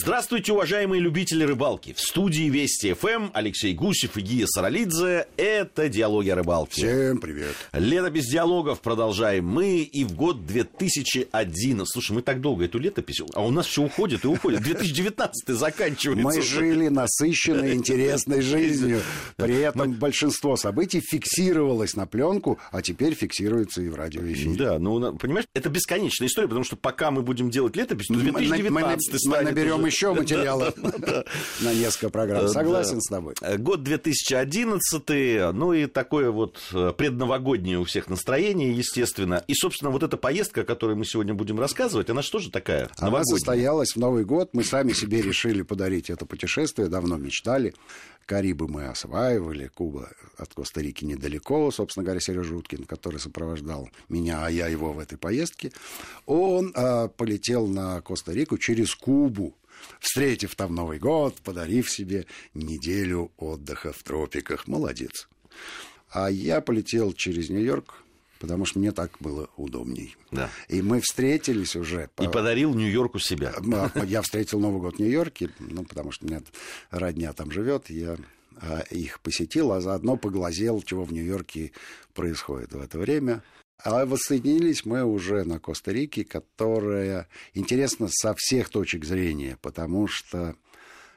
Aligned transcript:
Здравствуйте, 0.00 0.52
уважаемые 0.52 1.02
любители 1.02 1.42
рыбалки. 1.42 1.92
В 1.92 2.00
студии 2.00 2.48
Вести 2.48 2.92
ФМ 2.94 3.30
Алексей 3.34 3.74
Гусев 3.74 4.16
и 4.16 4.20
Гия 4.20 4.46
Саралидзе. 4.46 5.26
Это 5.36 5.88
«Диалоги 5.88 6.28
о 6.28 6.36
рыбалке». 6.36 6.72
Всем 6.74 7.18
привет. 7.18 7.56
Лето 7.72 8.08
без 8.08 8.26
диалогов 8.26 8.80
продолжаем 8.80 9.48
мы. 9.48 9.80
И 9.80 10.04
в 10.04 10.14
год 10.14 10.46
2001. 10.46 11.84
Слушай, 11.84 12.12
мы 12.12 12.22
так 12.22 12.40
долго 12.40 12.66
эту 12.66 12.78
летопись... 12.78 13.22
А 13.34 13.44
у 13.44 13.50
нас 13.50 13.66
все 13.66 13.82
уходит 13.82 14.24
и 14.24 14.28
уходит. 14.28 14.62
2019 14.62 15.48
заканчивается. 15.48 16.22
Мы 16.22 16.42
жили 16.42 16.86
насыщенной, 16.86 17.74
интересной 17.74 18.40
жизнью. 18.40 19.00
При 19.34 19.56
этом 19.56 19.94
большинство 19.94 20.56
событий 20.56 21.00
фиксировалось 21.00 21.96
на 21.96 22.06
пленку, 22.06 22.60
а 22.70 22.82
теперь 22.82 23.14
фиксируется 23.14 23.82
и 23.82 23.88
в 23.88 23.96
радиоэфире. 23.96 24.56
Да, 24.56 24.78
ну, 24.78 25.16
понимаешь, 25.16 25.46
это 25.54 25.68
бесконечная 25.68 26.28
история, 26.28 26.46
потому 26.46 26.64
что 26.64 26.76
пока 26.76 27.10
мы 27.10 27.22
будем 27.22 27.50
делать 27.50 27.74
летопись, 27.74 28.06
то 28.06 28.14
2019 28.14 29.26
мы, 29.26 29.30
мы, 29.30 29.42
наберем. 29.42 29.87
Еще 29.88 30.14
материала 30.14 30.72
на 31.60 31.74
несколько 31.74 32.10
программ. 32.10 32.48
Согласен 32.48 33.00
с 33.00 33.08
тобой. 33.08 33.34
Год 33.58 33.82
2011, 33.82 35.54
ну 35.54 35.72
и 35.72 35.86
такое 35.86 36.30
вот 36.30 36.58
э, 36.72 36.92
предновогоднее 36.96 37.78
у 37.78 37.84
всех 37.84 38.08
настроение, 38.08 38.72
естественно. 38.72 39.42
И, 39.46 39.54
собственно, 39.54 39.90
вот 39.90 40.02
эта 40.02 40.16
поездка, 40.16 40.60
о 40.60 40.64
которой 40.64 40.96
мы 40.96 41.04
сегодня 41.04 41.34
будем 41.34 41.58
рассказывать, 41.58 42.10
она 42.10 42.22
что 42.22 42.38
же 42.38 42.50
такая 42.50 42.88
Она 42.98 43.22
состоялась 43.24 43.92
в 43.92 43.96
Новый 43.96 44.24
год. 44.24 44.50
Мы 44.52 44.64
сами 44.64 44.92
себе 44.92 45.20
решили 45.20 45.62
подарить 45.62 46.10
это 46.10 46.26
путешествие, 46.26 46.88
давно 46.88 47.16
мечтали. 47.16 47.74
Карибы 48.28 48.68
мы 48.68 48.84
осваивали, 48.88 49.68
Куба 49.68 50.10
от 50.36 50.52
Коста-Рики 50.52 51.06
недалеко, 51.06 51.70
собственно 51.70 52.04
говоря, 52.04 52.20
Сережа 52.20 52.54
Уткин, 52.56 52.84
который 52.84 53.18
сопровождал 53.18 53.88
меня, 54.10 54.44
а 54.44 54.50
я 54.50 54.68
его 54.68 54.92
в 54.92 54.98
этой 54.98 55.16
поездке, 55.16 55.72
он 56.26 56.72
а, 56.74 57.08
полетел 57.08 57.66
на 57.66 58.02
Коста-Рику 58.02 58.58
через 58.58 58.94
Кубу, 58.94 59.54
встретив 60.00 60.54
там 60.54 60.74
Новый 60.74 60.98
год, 60.98 61.36
подарив 61.42 61.90
себе 61.90 62.26
неделю 62.54 63.32
отдыха 63.36 63.92
в 63.92 64.02
тропиках. 64.02 64.66
Молодец. 64.66 65.28
А 66.10 66.30
я 66.30 66.60
полетел 66.60 67.12
через 67.12 67.50
Нью-Йорк, 67.50 68.02
потому 68.38 68.64
что 68.64 68.78
мне 68.78 68.92
так 68.92 69.16
было 69.20 69.50
удобней. 69.56 70.16
Да. 70.30 70.50
И 70.68 70.80
мы 70.80 71.00
встретились 71.00 71.76
уже. 71.76 72.04
И 72.04 72.24
по... 72.24 72.30
подарил 72.30 72.74
Нью-Йорку 72.74 73.18
себя. 73.18 73.54
Я 74.06 74.22
встретил 74.22 74.60
Новый 74.60 74.80
год 74.80 74.96
в 74.96 74.98
Нью-Йорке, 75.00 75.50
ну, 75.58 75.84
потому 75.84 76.12
что 76.12 76.24
у 76.24 76.28
меня 76.28 76.42
родня 76.90 77.32
там 77.32 77.50
живет, 77.50 77.90
я 77.90 78.16
а, 78.60 78.80
их 78.90 79.20
посетил, 79.20 79.72
а 79.72 79.80
заодно 79.80 80.16
поглазел, 80.16 80.82
чего 80.82 81.04
в 81.04 81.12
Нью-Йорке 81.12 81.72
происходит 82.14 82.72
в 82.72 82.80
это 82.80 82.98
время. 82.98 83.42
А 83.82 84.06
воссоединились 84.06 84.84
мы 84.84 85.04
уже 85.04 85.44
на 85.44 85.60
Коста-Рике, 85.60 86.24
которая 86.24 87.28
интересна 87.54 88.08
со 88.10 88.34
всех 88.36 88.70
точек 88.70 89.04
зрения, 89.04 89.56
потому 89.62 90.08
что 90.08 90.56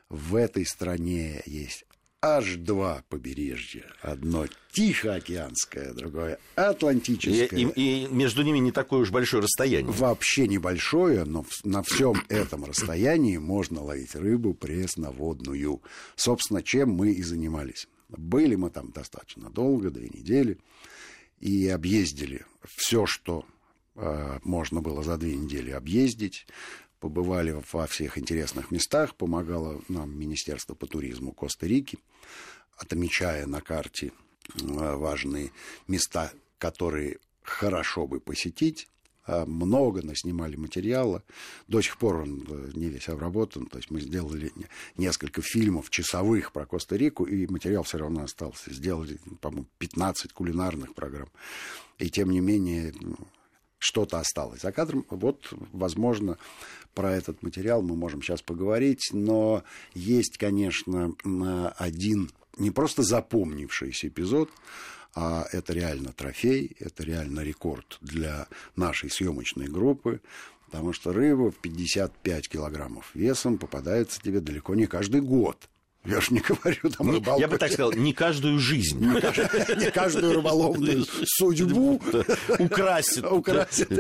в 0.10 0.36
этой 0.36 0.66
стране 0.66 1.42
есть 1.46 1.86
аж 2.22 2.58
два 2.58 3.04
побережья. 3.10 3.86
Одно 4.02 4.46
Тихоокеанское, 4.74 5.94
другое 5.94 6.38
Атлантическое. 6.56 7.60
И, 7.60 7.66
и, 7.66 8.06
и 8.06 8.08
между 8.14 8.44
ними 8.44 8.60
не 8.60 8.72
такое 8.72 9.02
уж 9.02 9.10
большое 9.10 9.42
расстояние. 9.42 9.92
Вообще 9.92 10.48
небольшое, 10.48 11.24
но 11.26 11.46
на 11.64 11.82
всем 11.82 12.24
этом 12.30 12.66
расстоянии 12.66 13.38
можно 13.38 13.82
ловить 13.84 14.16
рыбу 14.16 14.54
пресноводную. 14.54 15.82
Собственно, 16.16 16.62
чем 16.62 16.92
мы 16.92 17.12
и 17.12 17.24
занимались. 17.24 17.88
Были 18.10 18.56
мы 18.56 18.70
там 18.70 18.92
достаточно 18.92 19.50
долго, 19.50 19.90
две 19.90 20.10
недели, 20.10 20.60
и 21.42 21.68
объездили 21.68 22.46
все, 22.64 23.06
что 23.06 23.46
э, 23.96 24.40
можно 24.44 24.82
было 24.82 25.04
за 25.04 25.18
две 25.18 25.36
недели 25.36 25.72
объездить 25.72 26.46
побывали 27.02 27.60
во 27.74 27.88
всех 27.88 28.18
интересных 28.18 28.70
местах, 28.72 29.16
помогало 29.16 29.82
нам 29.90 30.18
Министерство 30.18 30.76
по 30.76 30.86
туризму 30.86 31.34
Коста-Рики, 31.34 31.98
отмечая 32.78 33.48
на 33.48 33.60
карте 33.60 34.14
важные 34.56 35.52
места, 35.88 36.32
которые 36.60 37.18
хорошо 37.42 38.06
бы 38.08 38.20
посетить. 38.20 38.88
А 39.26 39.46
много 39.46 40.02
наснимали 40.02 40.56
материала. 40.56 41.24
До 41.68 41.82
сих 41.82 41.98
пор 41.98 42.22
он 42.22 42.46
э, 42.48 42.72
не 42.74 42.90
весь 42.90 43.08
обработан. 43.10 43.68
То 43.68 43.78
есть 43.78 43.92
мы 43.92 44.02
сделали 44.02 44.52
несколько 44.98 45.42
фильмов 45.42 45.90
часовых 45.90 46.52
про 46.52 46.66
Коста-Рику, 46.66 47.26
и 47.26 47.48
материал 47.48 47.84
все 47.84 48.00
равно 48.00 48.24
остался. 48.24 48.74
Сделали, 48.74 49.20
по-моему, 49.40 49.68
15 49.78 50.34
кулинарных 50.34 50.96
программ. 50.96 51.30
И 52.00 52.10
тем 52.10 52.32
не 52.32 52.40
менее 52.40 52.94
что-то 53.78 54.20
осталось 54.20 54.62
за 54.62 54.72
кадром. 54.72 55.06
Вот, 55.10 55.52
возможно, 55.72 56.38
про 56.94 57.14
этот 57.14 57.42
материал 57.42 57.82
мы 57.82 57.96
можем 57.96 58.22
сейчас 58.22 58.42
поговорить, 58.42 59.10
но 59.12 59.64
есть, 59.94 60.38
конечно, 60.38 61.16
один 61.78 62.30
не 62.58 62.70
просто 62.70 63.02
запомнившийся 63.02 64.08
эпизод, 64.08 64.50
а 65.16 65.46
это 65.52 65.74
реально 65.74 66.14
трофей, 66.14 66.76
это 66.80 67.04
реально 67.04 67.42
рекорд 67.42 67.98
для 68.02 68.48
нашей 68.76 69.10
съемочной 69.10 69.68
группы, 69.68 70.22
потому 70.66 70.94
что 70.94 71.12
рыба 71.12 71.52
в 71.52 71.58
55 71.58 72.50
килограммов 72.50 73.12
весом 73.14 73.58
попадается 73.58 74.22
тебе 74.22 74.40
далеко 74.40 74.76
не 74.76 74.88
каждый 74.88 75.22
год. 75.22 75.58
Я 76.04 76.20
же 76.20 76.34
не 76.34 76.40
говорю 76.40 76.90
там 76.90 77.12
рыбалку. 77.12 77.40
Я 77.40 77.48
бы 77.48 77.60
так 77.60 77.72
сказал, 77.72 77.94
не 77.94 78.12
каждую 78.14 78.58
жизнь. 78.58 79.06
Не 79.06 79.92
каждую 79.92 80.34
рыболовную 80.34 81.06
судьбу 81.26 82.02
украсит. 82.60 83.24
Украсит 83.26 83.92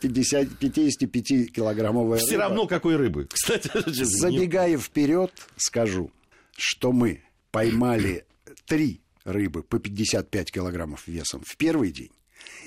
55-килограммовая 0.00 2.18
Все 2.18 2.38
равно 2.38 2.66
какой 2.66 2.96
рыбы. 2.96 3.28
Кстати, 3.30 3.70
забегая 3.86 4.78
вперед, 4.78 5.30
скажу, 5.56 6.10
что 6.56 6.92
мы 6.92 7.22
поймали 7.50 8.24
три 8.64 9.02
рыбы 9.26 9.62
по 9.62 9.78
55 9.78 10.52
килограммов 10.52 11.06
весом 11.06 11.42
в 11.44 11.56
первый 11.56 11.90
день 11.90 12.12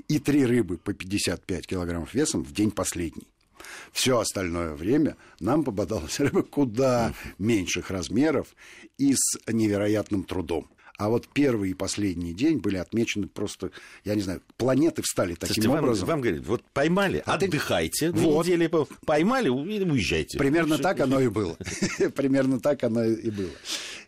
и 0.07 0.19
три 0.19 0.45
рыбы 0.45 0.77
по 0.77 0.93
55 0.93 1.65
килограммов 1.65 2.13
весом 2.13 2.43
в 2.43 2.53
день 2.53 2.69
последний. 2.69 3.27
Все 3.91 4.19
остальное 4.19 4.75
время 4.75 5.17
нам 5.39 5.63
попадалась 5.63 6.19
рыба 6.19 6.43
куда 6.43 7.13
меньших 7.37 7.91
размеров 7.91 8.55
и 8.97 9.13
с 9.15 9.39
невероятным 9.47 10.23
трудом. 10.23 10.69
А 10.99 11.07
вот 11.07 11.29
первый 11.29 11.71
и 11.71 11.73
последний 11.73 12.33
день 12.33 12.57
были 12.57 12.75
отмечены 12.75 13.27
просто, 13.27 13.71
я 14.03 14.15
не 14.15 14.21
знаю, 14.21 14.41
планеты 14.57 15.01
встали 15.01 15.33
таким 15.33 15.63
Слушайте, 15.63 15.79
образом. 15.79 16.07
Вам, 16.07 16.17
вам 16.17 16.21
говорят, 16.21 16.45
вот 16.45 16.61
поймали, 16.73 17.23
а 17.25 17.35
отдыхайте, 17.35 18.11
две 18.11 18.25
вот. 18.25 18.45
недели 18.45 18.69
поймали 19.05 19.47
уезжайте. 19.47 20.37
Примерно 20.37 20.77
так 20.77 20.99
оно 20.99 21.21
и 21.21 21.29
было. 21.29 21.55
Примерно 22.15 22.59
так 22.59 22.83
оно 22.83 23.05
и 23.05 23.29
было. 23.29 23.49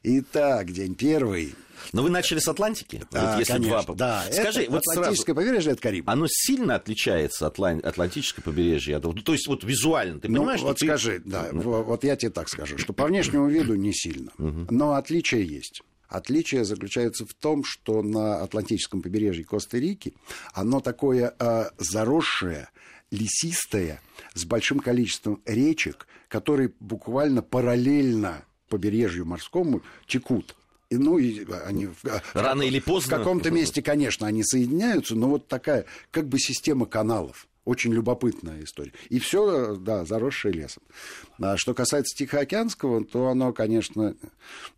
Итак, 0.03 0.69
день 0.73 0.95
первый. 0.95 1.55
Но 1.93 2.03
вы 2.03 2.09
начали 2.09 2.39
с 2.39 2.47
Атлантики? 2.49 3.01
Да, 3.09 3.31
вот 3.31 3.39
если 3.39 3.53
конечно, 3.53 3.83
два... 3.83 3.95
да. 3.95 4.25
Скажи, 4.29 4.63
это 4.63 4.71
вот 4.71 4.81
Атлантическое 4.85 5.33
сразу, 5.33 5.47
побережье, 5.47 5.71
это 5.71 5.81
Кариб. 5.81 6.09
Оно 6.09 6.25
сильно 6.27 6.75
отличается 6.75 7.47
от 7.47 7.57
Атлантическое 7.57 8.43
побережье? 8.43 8.99
То 8.99 9.31
есть 9.31 9.47
вот 9.47 9.63
визуально, 9.63 10.19
ты 10.19 10.27
ну, 10.27 10.39
понимаешь? 10.39 10.59
вот 10.59 10.77
ты... 10.77 10.87
скажи, 10.87 11.21
да, 11.23 11.47
вот 11.53 12.03
я 12.03 12.17
тебе 12.17 12.31
так 12.31 12.49
скажу, 12.49 12.77
что 12.77 12.91
по 12.91 13.05
внешнему 13.05 13.47
виду 13.47 13.75
не 13.75 13.93
сильно, 13.93 14.31
но 14.37 14.95
отличия 14.95 15.39
есть. 15.39 15.83
Отличие 16.11 16.65
заключается 16.65 17.25
в 17.25 17.33
том, 17.33 17.63
что 17.63 18.03
на 18.03 18.41
Атлантическом 18.41 19.01
побережье 19.01 19.45
Коста-Рики 19.45 20.13
оно 20.53 20.81
такое 20.81 21.33
э, 21.39 21.69
заросшее, 21.77 22.67
лесистое, 23.11 24.01
с 24.33 24.43
большим 24.43 24.79
количеством 24.79 25.41
речек, 25.45 26.07
которые 26.27 26.73
буквально 26.81 27.41
параллельно 27.41 28.43
побережью 28.67 29.25
морскому 29.25 29.83
текут. 30.05 30.53
И, 30.89 30.97
ну, 30.97 31.17
и 31.17 31.45
они 31.65 31.87
рано 32.33 32.63
или 32.63 32.81
поздно 32.81 33.15
в 33.15 33.19
каком-то 33.19 33.49
месте, 33.49 33.81
конечно, 33.81 34.27
они 34.27 34.43
соединяются, 34.43 35.15
но 35.15 35.29
вот 35.29 35.47
такая 35.47 35.85
как 36.11 36.27
бы 36.27 36.39
система 36.39 36.87
каналов. 36.87 37.47
Очень 37.71 37.93
любопытная 37.93 38.65
история. 38.65 38.91
И 39.07 39.17
все, 39.17 39.77
да, 39.77 40.03
заросшее 40.03 40.51
лесом. 40.51 40.83
А 41.39 41.55
что 41.55 41.73
касается 41.73 42.17
Тихоокеанского, 42.17 43.05
то 43.05 43.29
оно, 43.29 43.53
конечно, 43.53 44.13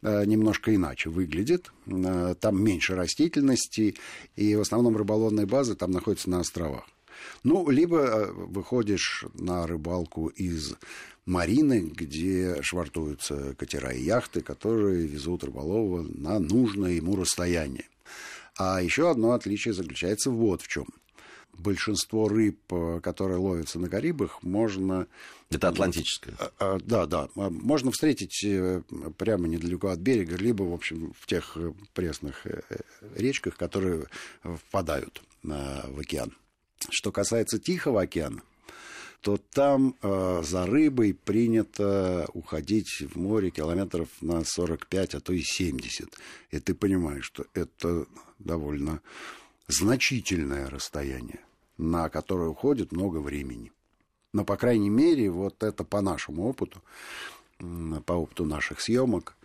э, 0.04 0.26
немножко 0.26 0.76
иначе 0.76 1.10
выглядит. 1.10 1.72
Э, 1.88 2.36
там 2.40 2.64
меньше 2.64 2.94
растительности, 2.94 3.96
и 4.36 4.56
в 4.56 4.62
основном 4.62 4.96
рыболовные 4.96 5.48
базы 5.48 5.74
там 5.74 5.90
находятся 5.90 6.30
на 6.30 6.42
островах. 6.42 6.88
Ну, 7.44 7.68
либо 7.68 7.98
э, 7.98 8.32
выходишь 8.32 9.26
на 9.34 9.66
рыбалку 9.66 10.28
из 10.28 10.76
марины, 11.26 11.80
где 11.80 12.62
швартуются 12.62 13.56
катера 13.56 13.92
и 13.92 14.04
яхты, 14.04 14.42
которые 14.42 15.08
везут 15.08 15.44
рыболова 15.44 16.04
на 16.04 16.38
нужное 16.38 16.92
ему 16.92 17.16
расстояние. 17.16 17.86
А 18.56 18.84
еще 18.84 19.10
одно 19.10 19.32
отличие 19.32 19.74
заключается 19.74 20.30
вот 20.30 20.62
в 20.62 20.68
чем. 20.68 20.86
Большинство 21.54 22.28
рыб, 22.28 22.60
э, 22.72 23.00
которые 23.02 23.38
ловятся 23.38 23.80
на 23.80 23.90
Карибах, 23.90 24.42
можно... 24.44 25.08
Это 25.50 25.70
Атлантическое. 25.70 26.36
А, 26.40 26.52
а, 26.60 26.80
да, 26.84 27.06
да. 27.06 27.30
Можно 27.36 27.92
встретить 27.92 28.44
э, 28.44 28.82
прямо 29.18 29.48
недалеко 29.48 29.90
от 29.90 30.00
берега, 30.00 30.36
либо, 30.36 30.64
в 30.64 30.74
общем, 30.74 31.14
в 31.20 31.28
тех 31.28 31.58
пресных 31.94 32.46
речках, 33.16 33.56
которые 33.56 34.08
впадают 34.44 35.22
в 35.44 36.00
океан. 36.00 36.36
Что 36.90 37.12
касается 37.12 37.60
Тихого 37.60 38.02
океана, 38.02 38.42
то 39.24 39.38
там 39.38 39.96
э, 40.02 40.42
за 40.44 40.66
рыбой 40.66 41.14
принято 41.14 42.28
уходить 42.34 43.02
в 43.14 43.18
море 43.18 43.52
километров 43.52 44.10
на 44.20 44.44
45, 44.44 45.16
а 45.16 45.20
то 45.22 45.32
и 45.32 45.42
70. 45.42 46.14
И 46.52 46.60
ты 46.60 46.74
понимаешь, 46.74 47.24
что 47.24 47.46
это 47.54 48.06
довольно 48.40 49.02
значительное 49.74 50.70
расстояние, 50.70 51.42
на 51.78 52.10
которое 52.10 52.50
уходит 52.50 52.92
много 52.92 53.18
времени. 53.18 53.72
Но, 54.32 54.46
по 54.46 54.58
крайней 54.58 54.90
мере, 54.90 55.30
вот 55.30 55.64
это 55.64 55.84
по 55.84 56.02
нашему 56.02 56.48
опыту, 56.48 56.82
по 58.06 58.14
опыту 58.14 58.46
наших 58.46 58.82
съемок. 58.82 59.36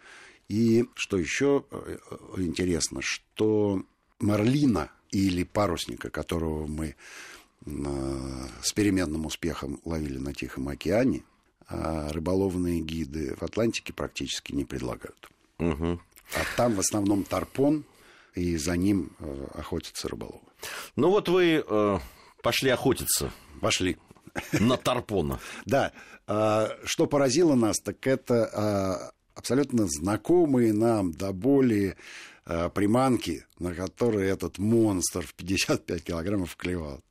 И 0.49 0.87
что 0.95 1.19
еще 1.19 1.65
э, 1.71 1.99
интересно, 2.39 3.03
что 3.03 3.83
марлина 4.19 4.91
или 5.11 5.45
парусника, 5.45 6.11
которого 6.11 6.67
мы 6.67 6.97
с 7.67 8.73
переменным 8.73 9.27
успехом 9.27 9.81
ловили 9.85 10.17
на 10.19 10.33
Тихом 10.33 10.69
океане, 10.69 11.23
а 11.67 12.11
рыболовные 12.13 12.81
гиды 12.81 13.35
в 13.39 13.43
Атлантике 13.43 13.93
практически 13.93 14.53
не 14.53 14.65
предлагают. 14.65 15.29
Угу. 15.59 16.01
А 16.35 16.57
там 16.57 16.75
в 16.75 16.81
основном 16.81 17.25
тарпон, 17.25 17.85
и 18.35 18.57
за 18.57 18.77
ним 18.77 19.13
э, 19.19 19.47
охотятся 19.55 20.09
рыболовы. 20.09 20.41
Ну 20.97 21.11
вот 21.11 21.29
вы 21.29 21.65
э, 21.67 21.99
пошли 22.43 22.71
охотиться. 22.71 23.33
Пошли. 23.61 23.97
На 24.53 24.77
тарпона. 24.77 25.41
Да. 25.67 25.93
Э, 26.27 26.69
что 26.85 27.07
поразило 27.07 27.55
нас, 27.55 27.79
так 27.79 28.07
это 28.07 28.35
э, 28.35 29.19
абсолютно 29.35 29.87
знакомые 29.87 30.73
нам 30.73 31.13
до 31.13 31.33
боли 31.33 31.97
э, 32.47 32.71
приманки, 32.71 33.47
на 33.59 33.75
которые 33.75 34.31
этот 34.31 34.59
монстр 34.59 35.27
в 35.27 35.35
55 35.35 36.05
килограммов 36.05 36.57
клевал. 36.57 37.03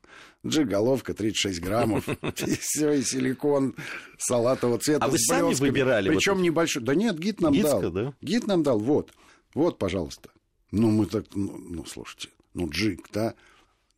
Джиголовка 0.46 1.14
36 1.14 1.60
граммов, 1.60 2.08
все, 2.60 2.92
и 2.92 3.02
силикон 3.02 3.74
салатового 4.18 4.78
цвета. 4.78 5.04
А 5.04 5.08
вы 5.08 5.18
сами 5.18 5.52
выбирали? 5.54 6.08
Причем 6.08 6.42
небольшой. 6.42 6.82
Да 6.82 6.94
нет, 6.94 7.18
гид 7.18 7.40
нам 7.40 7.60
дал. 7.60 7.90
Да? 7.90 8.14
Гид 8.22 8.46
нам 8.46 8.62
дал, 8.62 8.78
вот. 8.78 9.12
Вот, 9.54 9.78
пожалуйста. 9.78 10.30
Ну, 10.70 10.90
мы 10.90 11.06
так, 11.06 11.24
ну, 11.34 11.56
ну 11.58 11.84
слушайте, 11.84 12.28
ну, 12.54 12.68
джиг, 12.68 13.08
да? 13.12 13.34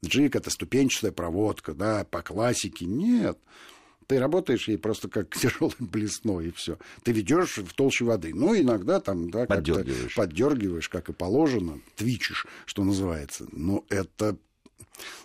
Джиг— 0.04 0.34
это 0.36 0.50
ступенчатая 0.50 1.12
проводка, 1.12 1.74
да, 1.74 2.04
по 2.04 2.22
классике. 2.22 2.86
Нет. 2.86 3.38
Ты 4.06 4.18
работаешь 4.18 4.66
ей 4.66 4.78
просто 4.78 5.08
как 5.08 5.36
тяжелый 5.36 5.74
блесной, 5.78 6.48
и 6.48 6.50
все. 6.52 6.78
Ты 7.02 7.12
ведешь 7.12 7.58
в 7.58 7.72
толще 7.74 8.04
воды. 8.04 8.32
Ну, 8.34 8.58
иногда 8.58 9.00
там, 9.00 9.30
да, 9.30 9.46
поддергиваешь. 9.46 10.14
поддергиваешь, 10.14 10.88
как 10.88 11.08
и 11.08 11.12
положено, 11.12 11.80
твичишь, 11.96 12.46
что 12.66 12.82
называется. 12.82 13.46
Но 13.52 13.84
это, 13.88 14.36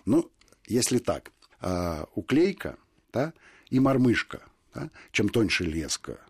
ну, 0.04 0.30
если 0.66 0.98
так, 0.98 1.32
а, 1.60 2.06
уклейка 2.14 2.76
да, 3.12 3.32
и 3.70 3.80
мормышка, 3.80 4.42
да, 4.74 4.90
чем 5.10 5.28
тоньше 5.30 5.64
леска, 5.64 6.20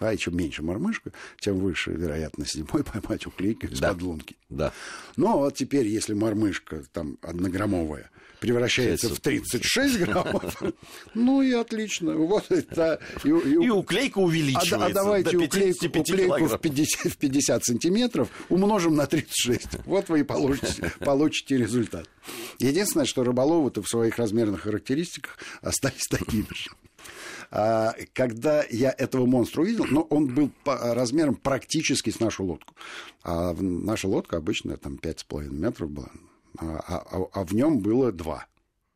да, 0.00 0.12
и 0.12 0.16
чем 0.16 0.36
меньше 0.36 0.62
мормышка, 0.62 1.12
тем 1.38 1.58
выше 1.58 1.92
вероятность 1.92 2.54
зимой 2.54 2.84
поймать 2.92 3.26
уклейкой 3.26 3.70
из 3.70 3.80
да. 3.80 3.90
подлунки. 3.90 4.36
Да. 4.48 4.72
Ну, 5.16 5.28
а 5.28 5.36
вот 5.36 5.54
теперь, 5.54 5.86
если 5.86 6.14
мормышка 6.14 6.82
там 6.92 7.18
однограммовая 7.22 8.10
превращается 8.40 9.14
в 9.14 9.20
36 9.20 9.98
граммов, 9.98 10.62
ну 11.14 11.42
и 11.42 11.52
отлично. 11.52 12.14
Вот 12.14 12.50
это... 12.50 12.98
И, 13.22 13.28
и, 13.28 13.66
и 13.66 13.68
уклейка 13.68 14.18
увеличивается 14.18 14.78
А, 14.78 14.86
а 14.86 14.92
давайте 14.92 15.36
уклейку, 15.36 15.86
уклейку 15.86 16.46
в, 16.46 16.58
50, 16.58 17.12
в 17.12 17.16
50 17.18 17.64
сантиметров 17.64 18.28
умножим 18.48 18.96
на 18.96 19.06
36. 19.06 19.84
Вот 19.84 20.08
вы 20.08 20.20
и 20.20 20.22
получите, 20.22 20.90
получите 21.00 21.58
результат. 21.58 22.08
Единственное, 22.58 23.04
что 23.04 23.22
рыболовы-то 23.22 23.82
в 23.82 23.88
своих 23.88 24.16
размерных 24.16 24.62
характеристиках 24.62 25.38
остались 25.60 26.06
такими 26.08 26.46
же. 26.54 26.70
А, 27.50 27.94
когда 28.12 28.64
я 28.70 28.94
этого 28.96 29.26
монстра 29.26 29.62
увидел, 29.62 29.84
но 29.86 30.02
он 30.02 30.26
был 30.26 30.50
по 30.64 30.94
размерам 30.94 31.34
практически 31.34 32.10
с 32.10 32.20
нашу 32.20 32.44
лодку. 32.44 32.74
А 33.24 33.54
наша 33.54 34.06
лодка 34.06 34.36
обычная 34.36 34.76
там 34.76 34.94
5,5 34.94 35.48
метров 35.50 35.90
была, 35.90 36.10
а, 36.58 36.80
а, 36.86 37.26
а 37.32 37.44
в 37.44 37.52
нем 37.52 37.80
было 37.80 38.12
два. 38.12 38.46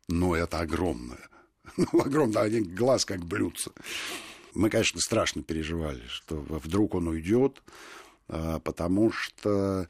Но 0.07 0.35
это 0.35 0.59
огромное. 0.59 1.19
Ну, 1.77 1.99
огромное, 1.99 2.43
один 2.43 2.73
глаз 2.75 3.05
как 3.05 3.25
блюдце. 3.25 3.71
Мы, 4.53 4.69
конечно, 4.69 5.01
страшно 5.01 5.43
переживали, 5.43 6.03
что 6.07 6.37
вдруг 6.37 6.95
он 6.95 7.07
уйдет, 7.07 7.61
а, 8.29 8.59
потому 8.59 9.11
что 9.11 9.89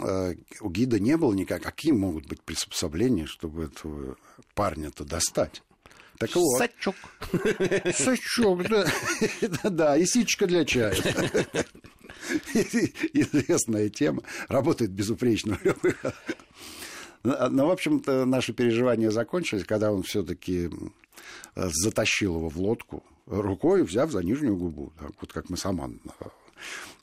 а, 0.00 0.32
у 0.60 0.70
гида 0.70 0.98
не 0.98 1.16
было 1.16 1.32
никак. 1.32 1.62
Какие 1.62 1.92
могут 1.92 2.26
быть 2.26 2.42
приспособления, 2.42 3.26
чтобы 3.26 3.64
этого 3.64 4.16
парня-то 4.54 5.04
достать? 5.04 5.62
Так 6.26 6.36
вот. 6.36 6.58
Сачок. 6.58 6.94
Сачок, 7.94 8.68
да. 8.68 8.86
Да, 9.64 9.96
и 9.96 10.06
сичка 10.06 10.46
для 10.46 10.64
чая. 10.64 10.94
Известная 12.54 13.88
тема. 13.88 14.22
Работает 14.48 14.90
безупречно. 14.92 15.58
Но, 17.22 17.66
в 17.66 17.70
общем-то, 17.70 18.24
наши 18.24 18.52
переживания 18.52 19.10
закончились, 19.10 19.64
когда 19.64 19.92
он 19.92 20.02
все-таки 20.02 20.70
затащил 21.54 22.36
его 22.36 22.48
в 22.48 22.58
лодку 22.58 23.02
рукой, 23.26 23.82
взяв 23.82 24.10
за 24.10 24.22
нижнюю 24.22 24.56
губу. 24.56 24.92
Вот 25.20 25.32
как 25.32 25.50
мы 25.50 25.56
сама 25.56 25.90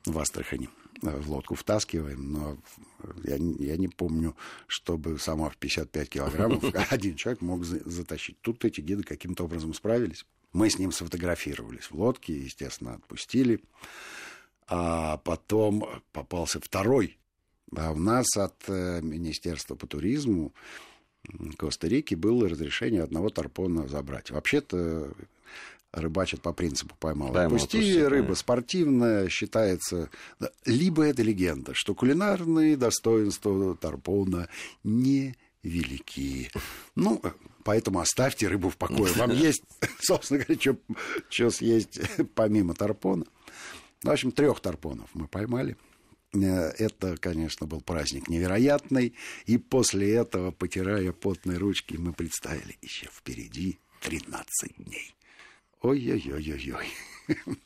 в 0.06 0.20
Астрахани 0.20 0.70
в 1.01 1.31
лодку 1.31 1.56
втаскиваем, 1.56 2.31
но 2.31 2.57
я, 3.24 3.36
я 3.36 3.77
не 3.77 3.88
помню, 3.88 4.36
чтобы 4.68 5.18
сама 5.19 5.50
в 5.50 5.57
55 5.57 6.09
килограммов 6.09 6.63
один 6.89 7.15
человек 7.15 7.42
мог 7.42 7.63
за, 7.65 7.81
затащить. 7.89 8.39
Тут 8.42 8.63
эти 8.65 8.81
гиды 8.81 9.03
каким-то 9.03 9.45
образом 9.45 9.74
справились. 9.74 10.25
Мы 10.53 10.69
с 10.69 10.77
ним 10.77 10.92
сфотографировались 10.92 11.89
в 11.89 11.95
лодке, 11.95 12.33
естественно, 12.33 12.95
отпустили. 12.95 13.62
А 14.68 15.18
потом 15.18 15.86
попался 16.12 16.59
второй. 16.59 17.18
А 17.75 17.92
у 17.92 17.98
нас 17.98 18.36
от 18.38 18.63
э, 18.68 19.01
Министерства 19.01 19.75
по 19.75 19.88
туризму 19.88 20.53
Коста-Рики 21.57 22.15
было 22.15 22.50
разрешение 22.50 23.03
одного 23.03 23.30
тарпона 23.30 23.88
забрать. 23.88 24.31
Вообще-то 24.31 25.13
рыбачат 25.94 26.42
по 26.42 26.54
принципу 26.54 26.96
поймал. 27.00 27.34
Поймал, 27.34 27.52
Пусти, 27.58 27.78
отпусти, 27.78 28.04
рыба 28.04 28.34
спортивная, 28.34 29.30
считается... 29.30 30.10
Либо 30.66 31.04
это 31.04 31.22
легенда, 31.22 31.74
что 31.74 31.94
кулинарные 31.94 32.78
достоинства 32.78 33.76
Тарпона 33.76 34.48
не 34.84 35.36
велики. 35.64 36.50
Ну, 36.96 37.22
поэтому 37.64 38.00
оставьте 38.00 38.48
рыбу 38.48 38.70
в 38.70 38.78
покое. 38.78 39.14
Вам 39.14 39.32
есть, 39.36 39.64
собственно 40.00 40.44
говоря, 40.44 40.78
что 41.30 41.52
съесть 41.52 42.00
помимо 42.36 42.74
тарпона. 42.74 43.26
В 44.04 44.10
общем, 44.10 44.32
трех 44.32 44.60
тарпонов 44.60 45.10
мы 45.13 45.27
поймали. 45.27 45.77
Э, 46.34 46.72
это, 46.77 47.18
конечно, 47.18 47.68
был 47.68 47.82
праздник 47.82 48.30
невероятный. 48.30 49.13
И 49.46 49.58
после 49.58 50.15
этого, 50.15 50.51
потирая 50.51 51.12
потные 51.12 51.58
ручки, 51.58 51.96
мы 51.98 52.13
представили 52.13 52.77
еще 52.82 53.08
впереди 53.08 53.80
13 54.01 54.75
дней. 54.77 55.13
Ой-ой-ой-ой-ой. 55.82 56.88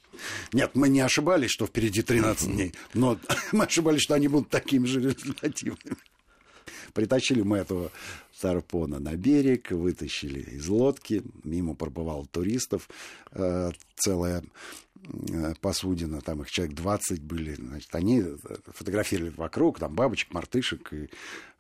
Нет, 0.53 0.71
мы 0.73 0.89
не 0.89 1.01
ошибались, 1.01 1.51
что 1.51 1.65
впереди 1.65 2.01
13 2.01 2.51
дней, 2.51 2.73
но 2.93 3.19
мы 3.51 3.65
ошибались, 3.65 4.01
что 4.01 4.13
они 4.13 4.27
будут 4.27 4.49
такими 4.49 4.85
же 4.85 5.01
результативными. 5.01 5.97
Притащили 6.93 7.41
мы 7.41 7.57
этого 7.57 7.91
Сарпона 8.33 8.99
на 8.99 9.15
берег, 9.15 9.71
вытащили 9.71 10.39
из 10.39 10.67
лодки, 10.67 11.23
мимо 11.43 11.75
пробывал 11.75 12.25
туристов, 12.25 12.89
э, 13.31 13.71
целая 13.97 14.43
э, 15.03 15.53
посудина, 15.59 16.21
там 16.21 16.41
их 16.41 16.49
человек 16.49 16.75
20 16.75 17.21
были, 17.21 17.55
значит, 17.55 17.93
они 17.93 18.23
фотографировали 18.67 19.33
вокруг, 19.35 19.79
там 19.79 19.93
бабочек, 19.93 20.33
мартышек 20.33 20.93
и 20.93 21.09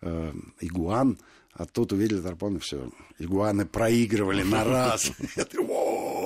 э, 0.01 0.33
игуан, 0.61 1.17
а 1.51 1.65
тут 1.65 1.93
увидели 1.93 2.21
Тарпон, 2.21 2.57
и 2.57 2.59
все, 2.59 2.89
игуаны 3.19 3.65
проигрывали 3.65 4.43
на 4.43 4.63
раз. 4.63 5.11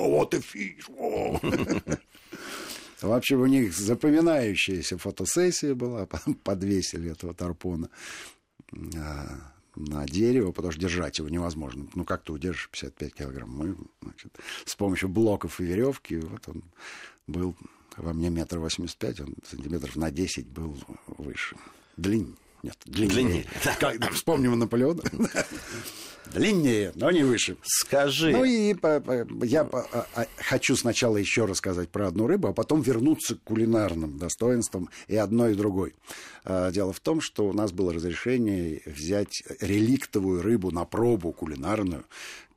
вот 0.08 0.34
и 0.34 0.40
фиш, 0.40 0.86
В 3.00 3.20
у 3.34 3.46
них 3.46 3.74
запоминающаяся 3.74 4.98
фотосессия 4.98 5.74
была, 5.74 6.06
подвесили 6.44 7.12
этого 7.12 7.34
тарпона 7.34 7.88
а, 8.96 9.52
на 9.76 10.06
дерево, 10.06 10.52
потому 10.52 10.72
что 10.72 10.80
держать 10.80 11.18
его 11.18 11.28
невозможно. 11.28 11.88
Ну, 11.94 12.04
как 12.04 12.22
ты 12.22 12.32
удержишь 12.32 12.68
55 12.70 13.14
килограмм? 13.14 13.50
Мы, 13.50 13.76
значит, 14.02 14.38
с 14.64 14.76
помощью 14.76 15.08
блоков 15.08 15.60
и 15.60 15.64
веревки, 15.64 16.16
вот 16.16 16.48
он 16.48 16.62
был 17.26 17.56
во 17.96 18.12
мне 18.12 18.30
метр 18.30 18.58
восемьдесят 18.58 18.98
пять, 18.98 19.20
он 19.20 19.34
сантиметров 19.48 19.96
на 19.96 20.10
10 20.10 20.46
был 20.48 20.76
выше. 21.06 21.56
Длиннее. 21.96 22.36
Нет, 22.62 22.76
длиннее. 22.84 23.46
длиннее. 23.64 24.10
Вспомним 24.12 24.58
Наполеона. 24.58 25.02
Длиннее, 26.32 26.92
но 26.94 27.10
не 27.10 27.24
выше. 27.24 27.56
Скажи. 27.62 28.30
Ну 28.30 28.44
и 28.44 28.74
я 29.44 29.62
а, 29.62 30.06
а, 30.14 30.26
хочу 30.36 30.76
сначала 30.76 31.16
еще 31.16 31.44
рассказать 31.44 31.88
про 31.88 32.06
одну 32.06 32.26
рыбу, 32.28 32.48
а 32.48 32.52
потом 32.52 32.82
вернуться 32.82 33.34
к 33.34 33.42
кулинарным 33.42 34.16
достоинствам 34.16 34.90
и 35.08 35.16
одной, 35.16 35.52
и 35.52 35.56
другой. 35.56 35.94
А, 36.44 36.70
дело 36.70 36.92
в 36.92 37.00
том, 37.00 37.20
что 37.20 37.48
у 37.48 37.52
нас 37.52 37.72
было 37.72 37.92
разрешение 37.92 38.80
взять 38.86 39.42
реликтовую 39.60 40.42
рыбу 40.42 40.70
на 40.70 40.84
пробу 40.84 41.32
кулинарную, 41.32 42.04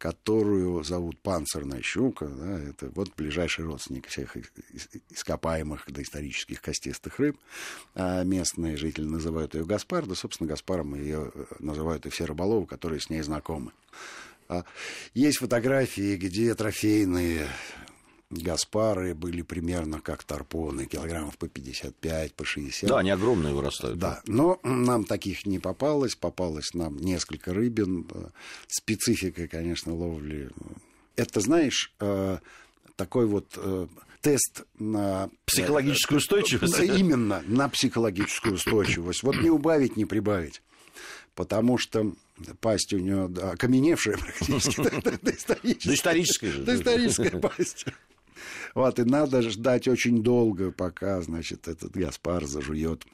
которую 0.04 0.84
зовут 0.84 1.18
панцирная 1.22 1.82
щука. 1.82 2.28
Да, 2.28 2.60
это 2.60 2.90
вот 2.94 3.16
ближайший 3.16 3.64
родственник 3.64 4.08
всех 4.08 4.36
ископаемых 5.10 5.90
доисторических 5.90 6.62
костистых 6.62 7.20
рыб. 7.20 7.38
А 7.96 8.26
местные 8.26 8.76
жители 8.76 9.06
называют 9.06 9.56
ее 9.56 9.64
Гаспар, 9.64 10.06
да, 10.06 10.14
собственно, 10.14 10.50
Гаспаром 10.50 10.96
ее 10.96 11.32
э, 11.34 11.46
называют 11.60 12.06
и 12.06 12.10
все 12.10 12.26
рыболовы, 12.26 12.66
которые 12.66 13.00
с 13.00 13.10
ней 13.10 13.22
знакомы. 13.22 13.72
А 14.50 14.66
есть 15.14 15.38
фотографии, 15.38 16.18
где 16.18 16.54
трофейные 16.54 17.48
Гаспары 18.30 19.14
были 19.14 19.42
примерно 19.42 20.00
как 20.02 20.24
тарпоны, 20.24 20.86
килограммов 20.86 21.38
по 21.38 21.48
55, 21.48 22.34
по 22.34 22.46
60. 22.46 22.90
Да, 22.90 22.98
они 23.00 23.12
огромные 23.12 23.54
вырастают. 23.54 24.00
Да, 24.00 24.22
но 24.26 24.60
нам 24.64 25.06
таких 25.06 25.46
не 25.46 25.60
попалось, 25.60 26.16
попалось 26.16 26.74
нам 26.74 26.98
несколько 26.98 27.54
рыбин. 27.54 28.08
Специфика, 28.68 29.48
конечно, 29.48 29.94
ловли. 29.94 30.50
Это, 31.16 31.42
знаешь, 31.42 31.94
э, 32.00 32.40
такой 32.96 33.28
вот 33.28 33.54
э, 33.58 33.88
тест 34.22 34.64
на... 34.80 35.30
Психологическую 35.46 36.18
устойчивость? 36.18 36.80
Именно, 36.80 37.44
на 37.46 37.70
психологическую 37.70 38.56
устойчивость. 38.56 39.22
Вот 39.22 39.36
не 39.36 39.50
убавить, 39.50 39.96
не 39.96 40.06
прибавить. 40.06 40.62
Потому 41.36 41.78
что 41.78 42.14
пасть 42.62 42.94
у 42.94 42.98
нее 42.98 43.28
да, 43.28 43.52
окаменевшая 43.52 44.18
практически. 44.40 44.82
Доисторическая 45.86 46.52
же. 46.52 46.64
Доисторическая 46.64 47.40
пасть. 47.40 47.86
Вот, 48.76 49.00
и 49.00 49.04
надо 49.04 49.42
ждать 49.42 49.88
очень 49.88 50.24
долго, 50.24 50.72
пока, 50.72 51.22
значит, 51.22 51.68
этот 51.68 51.92
Гаспар 51.92 52.46
зажует 52.46 53.06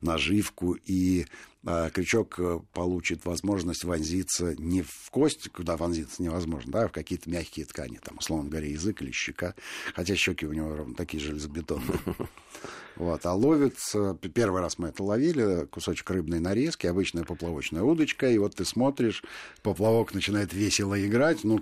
наживку, 0.00 0.76
и 0.84 1.26
а, 1.66 1.88
крючок 1.90 2.38
э, 2.38 2.60
получит 2.72 3.24
возможность 3.24 3.84
вонзиться 3.84 4.54
не 4.58 4.82
в 4.82 5.10
кость, 5.10 5.48
куда 5.48 5.76
вонзиться 5.76 6.22
невозможно, 6.22 6.72
да, 6.72 6.82
а 6.84 6.88
в 6.88 6.92
какие-то 6.92 7.30
мягкие 7.30 7.64
ткани, 7.64 7.98
там, 8.02 8.18
условно 8.18 8.50
говоря, 8.50 8.68
язык 8.68 9.00
или 9.00 9.10
щека, 9.12 9.54
хотя 9.94 10.14
щеки 10.14 10.46
у 10.46 10.52
него 10.52 10.76
ровно 10.76 10.94
такие 10.94 11.22
железобетонные. 11.22 11.98
Вот, 12.96 13.26
а 13.26 13.34
ловится, 13.34 14.16
первый 14.32 14.60
раз 14.60 14.78
мы 14.78 14.88
это 14.88 15.02
ловили, 15.02 15.66
кусочек 15.66 16.08
рыбной 16.10 16.38
нарезки, 16.38 16.86
обычная 16.86 17.24
поплавочная 17.24 17.82
удочка, 17.82 18.30
и 18.30 18.38
вот 18.38 18.54
ты 18.54 18.64
смотришь, 18.64 19.24
поплавок 19.62 20.14
начинает 20.14 20.52
весело 20.52 20.94
играть, 21.04 21.42
ну, 21.42 21.60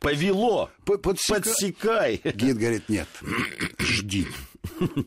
повело. 0.00 0.70
Подсека... 0.84 1.40
Подсекай. 1.40 2.20
Гид 2.24 2.58
говорит, 2.58 2.88
нет, 2.88 3.08
жди. 3.78 4.26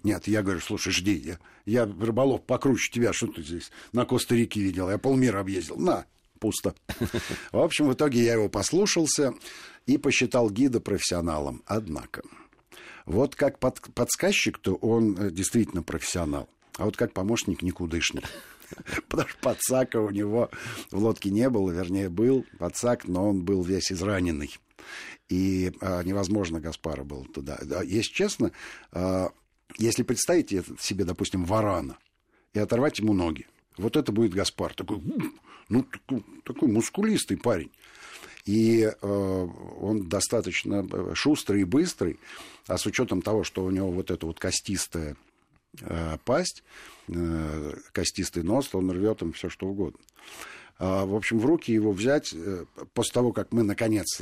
Нет, 0.03 0.27
я 0.27 0.41
говорю, 0.41 0.61
слушай, 0.61 0.93
жди. 0.93 1.15
Я, 1.15 1.39
я 1.65 1.85
рыболов 1.85 2.43
покруче 2.43 2.91
тебя, 2.91 3.11
что 3.11 3.27
ты 3.27 3.41
здесь 3.43 3.71
на 3.91 4.05
Коста-Рике 4.05 4.61
видел? 4.61 4.89
Я 4.89 4.97
полмира 4.97 5.39
объездил. 5.39 5.77
На, 5.77 6.05
пусто. 6.39 6.75
В 7.51 7.59
общем, 7.59 7.87
в 7.87 7.93
итоге 7.93 8.23
я 8.23 8.33
его 8.33 8.49
послушался 8.49 9.33
и 9.85 9.97
посчитал 9.97 10.49
гида 10.49 10.79
профессионалом. 10.79 11.63
Однако, 11.65 12.21
вот 13.05 13.35
как 13.35 13.59
под, 13.59 13.79
подсказчик, 13.93 14.57
то 14.57 14.75
он 14.75 15.17
э, 15.17 15.31
действительно 15.31 15.83
профессионал. 15.83 16.49
А 16.77 16.85
вот 16.85 16.97
как 16.97 17.13
помощник 17.13 17.61
никудышный. 17.61 18.23
Потому 19.09 19.29
что 19.29 19.37
подсака 19.39 19.97
у 19.97 20.09
него 20.09 20.49
в 20.91 20.97
лодке 20.97 21.29
не 21.29 21.49
было, 21.49 21.71
вернее, 21.71 22.09
был 22.09 22.45
подсак, 22.59 23.07
но 23.07 23.29
он 23.29 23.43
был 23.43 23.63
весь 23.63 23.91
израненный 23.91 24.57
и 25.29 25.71
а, 25.81 26.03
невозможно 26.03 26.59
Гаспара 26.59 27.03
было 27.03 27.25
туда. 27.25 27.59
Если 27.83 28.11
честно, 28.11 28.51
а, 28.91 29.31
если 29.77 30.03
представить 30.03 30.49
себе, 30.79 31.05
допустим, 31.05 31.45
варана 31.45 31.97
и 32.53 32.59
оторвать 32.59 32.99
ему 32.99 33.13
ноги, 33.13 33.47
вот 33.77 33.97
это 33.97 34.11
будет 34.11 34.33
Гаспар, 34.33 34.73
такой, 34.73 35.01
ну, 35.69 35.83
такой, 35.83 36.23
такой 36.43 36.69
мускулистый 36.69 37.37
парень. 37.37 37.71
И 38.45 38.81
э, 38.81 39.07
он 39.07 40.09
достаточно 40.09 40.85
э, 40.91 41.13
шустрый 41.15 41.61
и 41.61 41.65
быстрый, 41.65 42.19
а 42.67 42.77
с 42.77 42.85
учетом 42.85 43.21
того, 43.21 43.45
что 43.45 43.63
у 43.63 43.71
него 43.71 43.89
вот 43.89 44.11
эта 44.11 44.25
вот 44.25 44.37
костистая 44.37 45.13
э, 45.13 45.15
пасть, 46.25 46.63
э, 47.07 47.73
костистый 47.91 48.43
нос, 48.43 48.69
он 48.73 48.91
рвет 48.91 49.21
им 49.21 49.33
все 49.33 49.49
что 49.49 49.67
угодно. 49.67 49.99
А, 50.79 51.05
в 51.05 51.15
общем, 51.15 51.39
в 51.39 51.45
руки 51.45 51.71
его 51.71 51.91
взять, 51.91 52.33
э, 52.33 52.65
после 52.93 53.13
того, 53.13 53.31
как 53.31 53.51
мы 53.51 53.63
наконец 53.63 54.21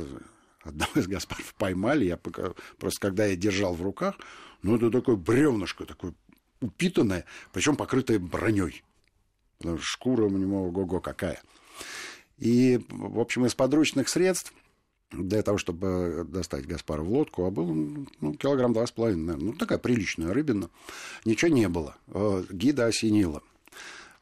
одного 0.62 0.92
из 0.94 1.06
Гаспаров 1.06 1.54
поймали, 1.54 2.04
я 2.04 2.16
пока, 2.16 2.52
просто 2.78 3.00
когда 3.00 3.26
я 3.26 3.36
держал 3.36 3.74
в 3.74 3.82
руках, 3.82 4.16
ну, 4.62 4.76
это 4.76 4.90
такое 4.90 5.16
бревнышко, 5.16 5.84
такое 5.84 6.14
упитанное, 6.60 7.24
причем 7.52 7.76
покрытое 7.76 8.18
броней. 8.18 8.82
Шкура 9.80 10.24
у 10.24 10.30
него 10.30 10.68
ого-го 10.68 11.00
какая. 11.00 11.40
И, 12.38 12.80
в 12.88 13.20
общем, 13.20 13.46
из 13.46 13.54
подручных 13.54 14.08
средств 14.08 14.52
для 15.12 15.42
того, 15.42 15.58
чтобы 15.58 16.26
достать 16.28 16.66
Гаспара 16.66 17.02
в 17.02 17.10
лодку, 17.10 17.44
а 17.44 17.50
было 17.50 17.72
ну, 17.72 18.34
килограмм 18.34 18.72
два 18.72 18.86
с 18.86 18.92
половиной, 18.92 19.24
наверное. 19.24 19.52
Ну, 19.52 19.58
такая 19.58 19.78
приличная 19.78 20.32
рыбина. 20.32 20.70
Ничего 21.24 21.50
не 21.50 21.68
было. 21.68 21.96
Э, 22.08 22.44
гида 22.50 22.86
осенила. 22.86 23.42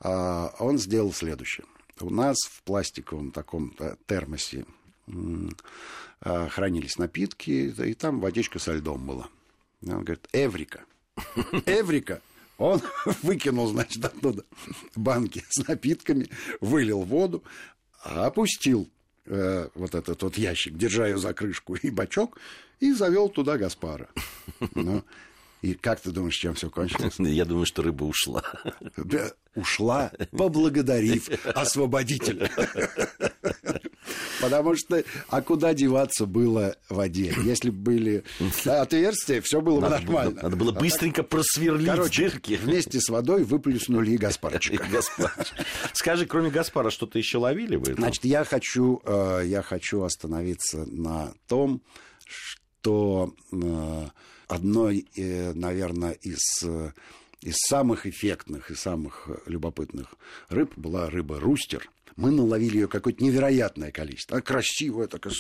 А 0.01 0.55
он 0.59 0.79
сделал 0.79 1.13
следующее. 1.13 1.67
У 2.01 2.11
нас 2.11 2.37
в 2.39 2.63
пластиковом 2.63 3.31
таком 3.31 3.75
э, 3.79 3.97
термосе 4.07 4.65
хранились 6.21 6.99
напитки, 6.99 7.51
и 7.51 7.95
там 7.95 8.21
водичка 8.21 8.59
со 8.59 8.73
льдом 8.75 9.07
была. 9.07 9.29
Он 9.83 10.05
говорит, 10.05 10.29
Эврика. 10.33 10.85
Эврика. 11.67 12.21
Он 12.59 12.81
выкинул, 13.23 13.67
значит, 13.69 14.05
оттуда 14.05 14.45
банки 14.95 15.43
с 15.49 15.67
напитками, 15.67 16.29
вылил 16.61 17.01
воду, 17.01 17.43
опустил 18.03 18.89
э, 19.27 19.69
вот 19.75 19.95
этот 19.95 20.23
вот 20.23 20.39
ящик, 20.39 20.77
держа 20.77 21.07
ее 21.07 21.19
за 21.19 21.33
крышку 21.35 21.75
и 21.75 21.91
бачок, 21.91 22.39
и 22.81 22.93
завел 22.93 23.29
туда 23.29 23.59
Гаспара. 23.59 24.09
Ну, 24.75 25.05
и 25.63 25.75
как 25.75 26.01
ты 26.01 26.11
думаешь, 26.11 26.37
чем 26.37 26.55
все 26.55 26.71
кончилось? 26.71 27.15
Я 27.19 27.45
думаю, 27.45 27.67
что 27.67 27.83
рыба 27.83 28.05
ушла. 28.05 28.43
Ушла, 29.55 30.13
поблагодарив 30.31 31.29
освободителя. 31.55 32.51
Потому 34.41 34.75
что, 34.77 35.05
а 35.29 35.43
куда 35.43 35.75
деваться 35.75 36.27
было 36.27 36.77
в 36.89 36.97
воде? 36.97 37.35
Если 37.45 37.71
бы 37.71 37.79
были 37.79 38.25
отверстия, 38.65 39.41
все 39.41 39.61
было 39.61 39.81
бы 39.81 39.89
нормально. 39.89 40.41
Надо 40.43 40.57
было 40.57 40.73
быстренько 40.73 41.23
просверлить 41.23 41.87
Короче, 41.87 42.31
дырки. 42.31 42.57
вместе 42.57 43.01
с 43.01 43.09
водой 43.09 43.45
выплюснули 43.45 44.11
и 44.15 44.17
Гаспарчика. 44.17 44.87
Скажи, 45.93 46.27
кроме 46.27 46.51
Гаспара, 46.51 46.91
что-то 46.91 47.19
еще 47.19 47.39
ловили 47.39 47.77
вы? 47.77 47.95
Значит, 47.95 48.25
я 48.25 48.45
хочу, 48.45 49.01
э, 49.05 49.43
я 49.47 49.63
хочу 49.63 50.03
остановиться 50.03 50.85
на 50.87 51.33
том, 51.47 51.83
что 52.27 53.35
э, 53.53 54.07
одной, 54.49 55.07
э, 55.17 55.53
наверное, 55.53 56.13
из 56.13 56.41
из 57.41 57.55
самых 57.57 58.07
эффектных 58.07 58.71
и 58.71 58.75
самых 58.75 59.31
любопытных 59.47 60.15
рыб 60.49 60.73
была 60.77 61.09
рыба 61.09 61.41
рустер. 61.41 61.91
Мы 62.17 62.31
наловили 62.31 62.79
ее 62.79 62.89
какое-то 62.89 63.23
невероятное 63.23 63.91
количество. 63.91 64.37
Она 64.37 64.43
красивая, 64.43 65.07
такая, 65.07 65.33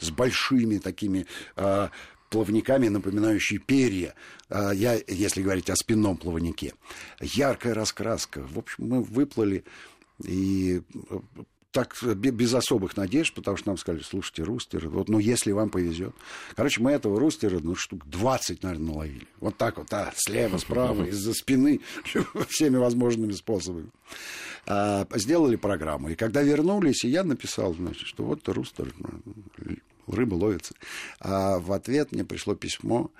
с 0.00 0.10
большими 0.10 0.78
такими 0.78 1.26
а, 1.56 1.90
плавниками, 2.30 2.88
напоминающие 2.88 3.58
перья. 3.58 4.14
А, 4.48 4.70
я, 4.70 4.98
если 5.06 5.42
говорить 5.42 5.70
о 5.70 5.76
спинном 5.76 6.16
плавнике. 6.16 6.74
Яркая 7.20 7.74
раскраска. 7.74 8.42
В 8.42 8.58
общем, 8.58 8.88
мы 8.88 9.02
выплыли 9.02 9.64
и 10.24 10.82
так 11.70 11.96
без 12.02 12.54
особых 12.54 12.96
надежд, 12.96 13.34
потому 13.34 13.56
что 13.56 13.68
нам 13.68 13.76
сказали, 13.76 14.02
слушайте, 14.02 14.42
рустер, 14.42 14.88
вот, 14.88 15.08
ну, 15.08 15.18
если 15.18 15.52
вам 15.52 15.68
повезет. 15.70 16.14
Короче, 16.56 16.80
мы 16.80 16.92
этого 16.92 17.20
рустера, 17.20 17.60
ну, 17.60 17.74
штук 17.74 18.06
20, 18.06 18.62
наверное, 18.62 18.86
наловили. 18.92 19.26
Вот 19.40 19.56
так 19.56 19.76
вот, 19.76 19.92
а, 19.92 20.12
слева, 20.16 20.56
справа, 20.58 21.04
из-за 21.08 21.34
спины, 21.34 21.80
всеми 22.48 22.76
возможными 22.76 23.32
способами. 23.32 23.90
А, 24.66 25.06
сделали 25.14 25.56
программу. 25.56 26.08
И 26.10 26.14
когда 26.14 26.42
вернулись, 26.42 27.04
и 27.04 27.08
я 27.08 27.22
написал, 27.22 27.74
значит, 27.74 28.06
что 28.06 28.24
вот 28.24 28.48
рустер, 28.48 28.92
ну, 28.98 29.76
рыба 30.06 30.34
ловится. 30.34 30.74
А 31.20 31.58
в 31.58 31.72
ответ 31.72 32.12
мне 32.12 32.24
пришло 32.24 32.54
письмо, 32.54 33.10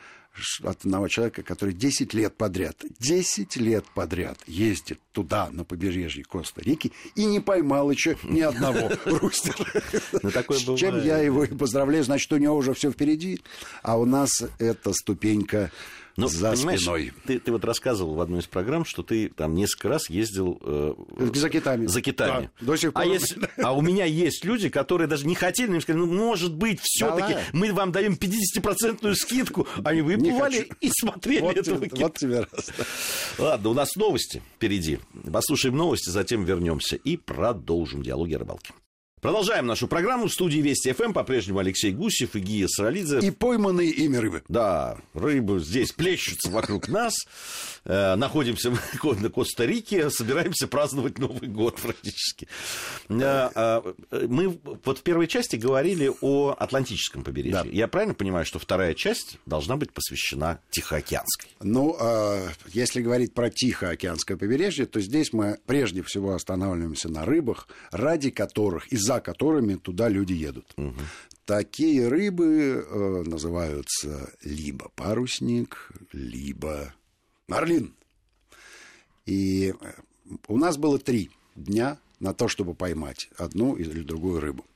от 0.63 0.85
одного 0.85 1.09
человека, 1.09 1.43
который 1.43 1.75
10 1.75 2.15
лет 2.15 2.37
подряд, 2.37 2.85
10 2.99 3.57
лет 3.57 3.85
подряд 3.95 4.39
ездит 4.47 5.01
туда, 5.13 5.49
на 5.51 5.65
побережье 5.65 6.25
Коста-Рики, 6.25 6.93
и 7.15 7.25
не 7.25 7.41
поймал 7.41 7.91
еще 7.91 8.17
ни 8.23 8.41
одного 8.41 8.91
рустера. 9.05 9.83
Ну, 10.23 10.31
С 10.31 10.79
чем 10.79 11.05
я 11.05 11.19
его 11.19 11.45
и 11.45 11.55
поздравляю, 11.55 12.05
значит, 12.05 12.33
у 12.33 12.37
него 12.37 12.57
уже 12.57 12.75
все 12.75 12.91
впереди, 12.91 13.41
а 13.83 13.99
у 13.99 14.05
нас 14.05 14.45
эта 14.59 14.93
ступенька 14.93 15.71
ну, 16.19 16.29
за 16.29 16.57
спиной. 16.57 17.13
Ты, 17.27 17.39
ты 17.39 17.53
вот 17.53 17.65
рассказывал 17.65 18.15
в 18.15 18.21
одной 18.21 18.41
из 18.41 18.47
программ, 18.47 18.85
что 18.85 19.03
ты 19.03 19.29
там 19.29 19.55
несколько 19.55 19.89
раз 19.89 20.11
ездил 20.11 20.59
э, 20.61 20.95
за 21.35 21.49
китами. 21.49 21.87
За 21.87 22.03
китами. 22.03 22.51
Да, 22.61 22.67
до 22.67 22.77
сих 22.77 22.93
пор. 22.93 23.03
А, 23.03 23.07
есть, 23.07 23.37
а 23.63 23.73
у 23.73 23.81
меня 23.81 24.05
есть 24.05 24.45
люди, 24.45 24.69
которые 24.69 25.07
даже 25.07 25.27
не 25.27 25.37
хотели, 25.37 25.73
им 25.73 25.81
сказали, 25.81 26.05
ну, 26.05 26.13
может 26.13 26.55
быть, 26.55 26.81
все-таки 26.83 27.35
да, 27.35 27.41
мы 27.53 27.73
вам 27.73 27.93
даем 27.93 28.15
50% 28.15 29.15
скидку. 29.15 29.69
Они 29.85 30.03
выплывали 30.03 30.69
и 30.81 30.91
смотрели 30.91 31.41
вот 31.41 31.57
этого 31.57 31.89
тебе, 31.89 32.03
Вот 32.03 32.19
тебе 32.19 32.41
раз. 32.41 32.71
Ладно, 33.39 33.71
у 33.71 33.75
нас 33.75 33.95
новости 33.95 34.43
впереди. 34.57 34.99
Послушаем 35.33 35.77
новости, 35.77 36.11
затем 36.11 36.45
вернемся 36.45 36.97
и 36.97 37.17
продолжим 37.17 38.03
диалоги 38.03 38.35
о 38.35 38.41
рыбалке. 38.41 38.73
Продолжаем 39.21 39.67
нашу 39.67 39.89
программу. 39.89 40.29
В 40.29 40.33
студии 40.33 40.61
Вести 40.61 40.93
ФМ 40.93 41.13
по-прежнему 41.13 41.59
Алексей 41.59 41.93
Гусев 41.93 42.37
и 42.37 42.41
Гия 42.41 42.69
Саралидзе. 42.69 43.19
И 43.21 43.31
пойманные 43.31 43.91
ими 43.91 44.17
рыбы. 44.17 44.43
Да, 44.49 44.99
рыбы 45.15 45.61
здесь 45.61 45.93
плещутся 45.93 46.51
вокруг 46.51 46.89
нас. 46.89 47.15
Э, 47.85 48.15
находимся 48.17 48.71
на 48.71 49.31
Коста-Рике, 49.31 50.11
собираемся 50.11 50.69
праздновать 50.69 51.19
Новый 51.19 51.49
год 51.49 51.77
практически. 51.81 52.47
Э, 53.09 53.49
э, 53.55 54.27
мы 54.29 54.59
вот 54.85 54.99
в 54.99 55.03
первой 55.03 55.27
части 55.27 55.57
говорили 55.57 56.13
о 56.21 56.55
Атлантическом 56.59 57.25
побережье. 57.25 57.63
Да. 57.65 57.69
Я 57.71 57.89
правильно 57.89 58.15
понимаю, 58.15 58.45
что 58.45 58.59
вторая 58.59 58.95
часть 58.95 59.39
должна 59.47 59.77
быть 59.77 59.93
посвящена 59.93 60.61
Тихоокеанской? 60.71 61.51
Ну, 61.61 61.97
а, 61.99 62.49
если 62.69 63.01
говорить 63.01 63.35
про 63.35 63.51
Тихоокеанское 63.51 64.37
побережье, 64.37 64.87
то 64.87 65.01
здесь 65.01 65.33
мы 65.33 65.59
прежде 65.67 66.03
всего 66.03 66.35
останавливаемся 66.35 67.09
на 67.09 67.25
рыбах, 67.25 67.69
ради 67.91 68.31
которых 68.31 68.87
из 68.93 69.08
за 69.09 69.21
которыми 69.21 69.77
туда 69.77 70.11
люди 70.11 70.35
едут. 70.35 70.67
Угу. 70.77 70.95
Такие 71.47 72.09
рыбы 72.09 72.85
э, 72.87 73.23
называются 73.25 74.31
либо 74.43 74.91
парусник, 74.95 75.91
либо 76.13 76.93
марлин. 77.49 77.95
И 79.25 79.73
э, 79.81 79.93
у 80.47 80.59
нас 80.59 80.77
было 80.77 80.99
три 80.99 81.31
дня 81.57 81.97
на 82.21 82.35
то, 82.35 82.49
чтобы 82.49 82.75
поймать 82.75 83.31
одну 83.39 83.77
или 83.77 84.03
другую 84.03 84.41
рыбу. 84.41 84.67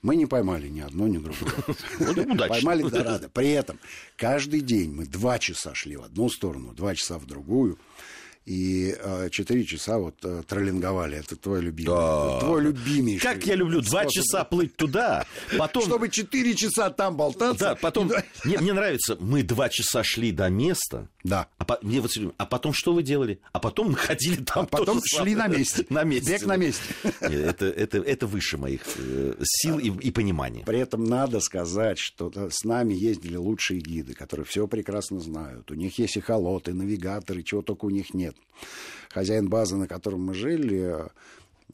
Мы 0.00 0.16
не 0.16 0.24
поймали 0.24 0.68
ни 0.68 0.80
одну, 0.80 1.06
ни 1.06 1.18
другую. 1.18 1.52
Поймали 2.48 2.82
дорадо. 2.88 3.28
При 3.28 3.50
этом 3.50 3.78
каждый 4.16 4.62
день 4.62 4.90
мы 4.90 5.04
два 5.04 5.38
часа 5.38 5.74
шли 5.74 5.96
в 5.96 6.02
одну 6.02 6.30
сторону, 6.30 6.72
два 6.72 6.94
часа 6.94 7.18
в 7.18 7.26
другую 7.26 7.78
и 8.44 8.96
э, 8.98 9.28
4 9.30 9.64
часа 9.64 9.98
вот 9.98 10.16
э, 10.24 10.42
троллинговали. 10.46 11.18
Это 11.18 11.36
твой 11.36 11.60
любимый. 11.60 11.94
Да. 11.94 12.40
Твой 12.40 12.62
любимейший. 12.62 13.20
Как 13.20 13.46
я 13.46 13.54
люблю 13.54 13.80
два 13.80 14.06
часа 14.06 14.44
плыть 14.44 14.76
туда, 14.76 15.24
потом... 15.58 15.84
Чтобы 15.84 16.08
4 16.08 16.54
часа 16.54 16.90
там 16.90 17.16
болтаться. 17.16 17.64
Да, 17.64 17.74
потом... 17.76 18.10
Мне, 18.44 18.58
мне 18.58 18.72
нравится, 18.72 19.16
мы 19.20 19.42
два 19.42 19.68
часа 19.68 20.02
шли 20.02 20.32
до 20.32 20.48
места. 20.48 21.08
Да. 21.24 21.48
А, 21.58 21.64
по... 21.64 21.78
мне 21.82 22.00
вот... 22.00 22.16
а 22.36 22.46
потом 22.46 22.72
что 22.72 22.92
вы 22.92 23.02
делали? 23.02 23.40
А 23.52 23.60
потом 23.60 23.90
мы 23.90 23.96
ходили 23.96 24.42
там. 24.42 24.64
А 24.64 24.66
потом 24.66 25.00
шли 25.04 25.34
на 25.34 25.46
месте. 25.46 25.86
на 25.90 26.02
месте. 26.04 26.32
Бег 26.32 26.46
на 26.46 26.56
месте. 26.56 26.82
Это, 27.20 27.66
это, 27.66 27.98
это 27.98 28.26
выше 28.26 28.58
моих 28.58 28.82
э, 28.96 29.34
сил 29.42 29.78
и, 29.78 29.88
и 29.88 30.10
понимания. 30.10 30.64
При 30.64 30.78
этом 30.78 31.04
надо 31.04 31.40
сказать, 31.40 31.98
что 31.98 32.30
с 32.50 32.64
нами 32.64 32.94
ездили 32.94 33.36
лучшие 33.36 33.80
гиды, 33.80 34.14
которые 34.14 34.44
все 34.46 34.66
прекрасно 34.66 35.20
знают. 35.20 35.70
У 35.70 35.74
них 35.74 35.98
есть 35.98 36.16
эхолоты, 36.16 36.74
навигаторы, 36.74 37.42
чего 37.42 37.62
только 37.62 37.84
у 37.86 37.90
них 37.90 38.14
нет. 38.14 38.36
Хозяин 39.10 39.48
базы, 39.48 39.76
на 39.76 39.86
котором 39.86 40.24
мы 40.24 40.34
жили, 40.34 41.06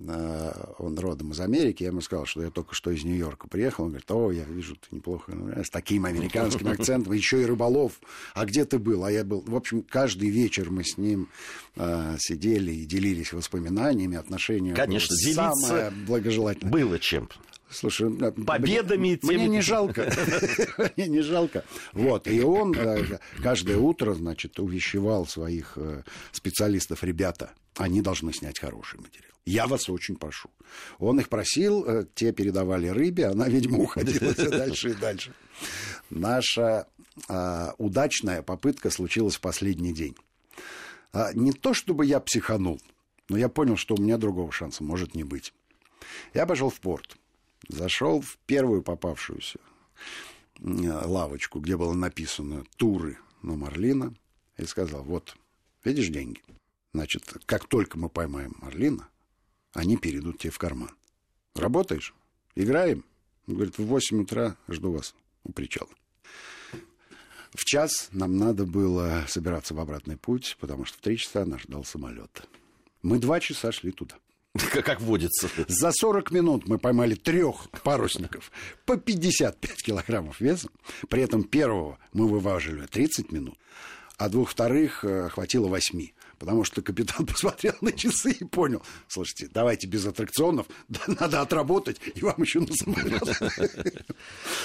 он 0.01 0.99
родом 0.99 1.33
из 1.33 1.41
Америки, 1.41 1.83
я 1.83 1.89
ему 1.89 2.01
сказал, 2.01 2.25
что 2.27 2.43
я 2.43 2.51
только 2.51 2.75
что 2.75 2.91
из 2.91 3.05
Нью-Йорка 3.05 3.49
приехал. 3.49 3.85
Он 3.85 3.91
говорит, 3.91 4.11
о, 4.11 4.31
я 4.31 4.45
вижу, 4.45 4.77
ты 4.77 4.95
неплохо, 4.95 5.33
с 5.65 5.71
таким 5.71 6.05
американским 6.05 6.69
акцентом, 6.69 7.13
еще 7.13 7.43
и 7.43 7.45
рыболов. 7.45 8.01
А 8.35 8.45
где 8.45 8.65
ты 8.65 8.79
был? 8.79 9.05
А 9.05 9.11
я 9.11 9.25
был... 9.25 9.43
В 9.47 9.57
общем, 9.57 9.83
каждый 9.83 10.31
вечер 10.31 10.71
мы 10.71 10.85
с 10.85 10.99
ним 10.99 11.29
э, 11.77 12.17
сидели 12.19 12.73
и 12.73 12.85
делились 12.85 13.33
воспоминаниями, 13.33 14.17
отношениями. 14.17 14.77
Конечно, 14.77 15.17
делиться 15.17 15.51
самое 15.51 15.91
благожелательное. 15.91 16.73
было 16.73 16.99
чем. 16.99 17.29
Слушай, 17.71 18.11
победами 18.33 19.19
мне, 19.23 19.37
мне 19.37 19.49
не 19.49 19.61
жалко, 19.61 20.11
мне 20.97 21.09
не 21.09 21.21
жалко. 21.21 21.65
Вот 21.93 22.27
и 22.27 22.41
он 22.41 22.75
э, 22.75 23.19
каждое 23.43 23.77
утро, 23.77 24.15
значит, 24.15 24.59
увещевал 24.59 25.27
своих 25.27 25.75
э, 25.77 26.03
специалистов, 26.33 27.05
ребята, 27.05 27.53
они 27.77 28.01
должны 28.01 28.33
снять 28.33 28.59
хороший 28.59 29.01
материал. 29.01 29.33
Я 29.45 29.67
вас 29.67 29.89
очень 29.89 30.17
прошу. 30.17 30.51
Он 30.99 31.21
их 31.21 31.29
просил, 31.29 31.85
э, 31.85 32.07
те 32.15 32.33
передавали 32.33 32.89
рыбе, 32.89 33.27
она, 33.27 33.49
видимо, 33.49 33.79
уходила 33.79 34.33
все 34.33 34.49
дальше 34.49 34.91
и 34.91 34.95
дальше. 34.95 35.35
Наша 36.09 36.87
а, 37.29 37.75
удачная 37.79 38.43
попытка 38.43 38.91
случилась 38.91 39.37
в 39.37 39.41
последний 39.41 39.93
день. 39.93 40.15
А, 41.13 41.33
не 41.33 41.53
то 41.53 41.75
чтобы 41.75 42.07
я 42.07 42.21
психанул, 42.21 42.81
но 43.29 43.37
я 43.37 43.49
понял, 43.49 43.77
что 43.77 43.95
у 43.95 44.01
меня 44.01 44.19
другого 44.19 44.53
шанса 44.53 44.85
может 44.85 45.15
не 45.15 45.25
быть. 45.25 45.53
Я 46.35 46.47
пошел 46.47 46.71
в 46.71 46.81
порт 46.81 47.17
зашел 47.69 48.21
в 48.21 48.39
первую 48.47 48.83
попавшуюся 48.83 49.59
лавочку, 50.61 51.61
где 51.61 51.77
было 51.77 51.93
написано 51.93 52.65
«Туры 52.77 53.19
на 53.43 53.57
Марлина», 53.57 54.15
и 54.57 54.65
сказал, 54.65 55.05
вот, 55.05 55.37
видишь 55.85 56.09
деньги? 56.09 56.43
Значит, 56.93 57.23
как 57.47 57.69
только 57.69 57.99
мы 57.99 58.09
поймаем 58.09 58.55
Марлина, 58.61 59.09
они 59.73 59.97
перейдут 59.97 60.39
тебе 60.39 60.51
в 60.51 60.59
карман. 60.59 60.91
Работаешь? 61.55 62.15
Играем? 62.55 63.05
Он 63.47 63.55
говорит, 63.55 63.79
в 63.79 63.85
8 63.85 64.23
утра 64.23 64.57
жду 64.69 64.93
вас 64.93 65.15
у 65.45 65.53
причала. 65.53 65.91
В 67.53 67.65
час 67.65 68.09
нам 68.13 68.37
надо 68.37 68.67
было 68.67 69.25
собираться 69.27 69.75
в 69.75 69.81
обратный 69.81 70.17
путь, 70.17 70.57
потому 70.61 70.85
что 70.85 70.99
в 70.99 71.01
три 71.01 71.17
часа 71.17 71.45
нас 71.45 71.63
ждал 71.63 71.85
самолет. 71.85 72.49
Мы 73.03 73.19
два 73.19 73.41
часа 73.41 73.73
шли 73.73 73.93
туда. 73.93 74.17
Как 74.85 75.01
водится. 75.01 75.49
За 75.69 75.93
40 75.93 76.31
минут 76.31 76.69
мы 76.69 76.79
поймали 76.79 77.15
трех 77.15 77.69
парусников 77.83 78.51
по 78.85 78.97
55 78.97 79.83
килограммов 79.83 80.41
веса. 80.41 80.69
При 81.09 81.23
этом 81.23 81.45
первого 81.45 81.99
мы 82.13 82.29
вываживали 82.29 82.87
30 82.87 83.33
минут, 83.33 83.59
а 84.17 84.29
двух 84.29 84.51
вторых 84.51 85.05
э, 85.05 85.29
хватило 85.29 85.69
8 85.69 86.09
потому 86.39 86.65
что 86.65 86.83
капитан 86.83 87.27
посмотрел 87.27 87.75
на 87.81 87.93
часы 87.93 88.33
и 88.33 88.45
понял, 88.45 88.83
слушайте, 89.09 89.49
давайте 89.53 89.87
без 89.87 90.07
аттракционов, 90.07 90.67
надо 91.07 91.41
отработать, 91.41 92.01
и 92.15 92.21
вам 92.23 92.41
еще 92.41 92.61
на 92.61 92.73
самолет. 92.73 93.23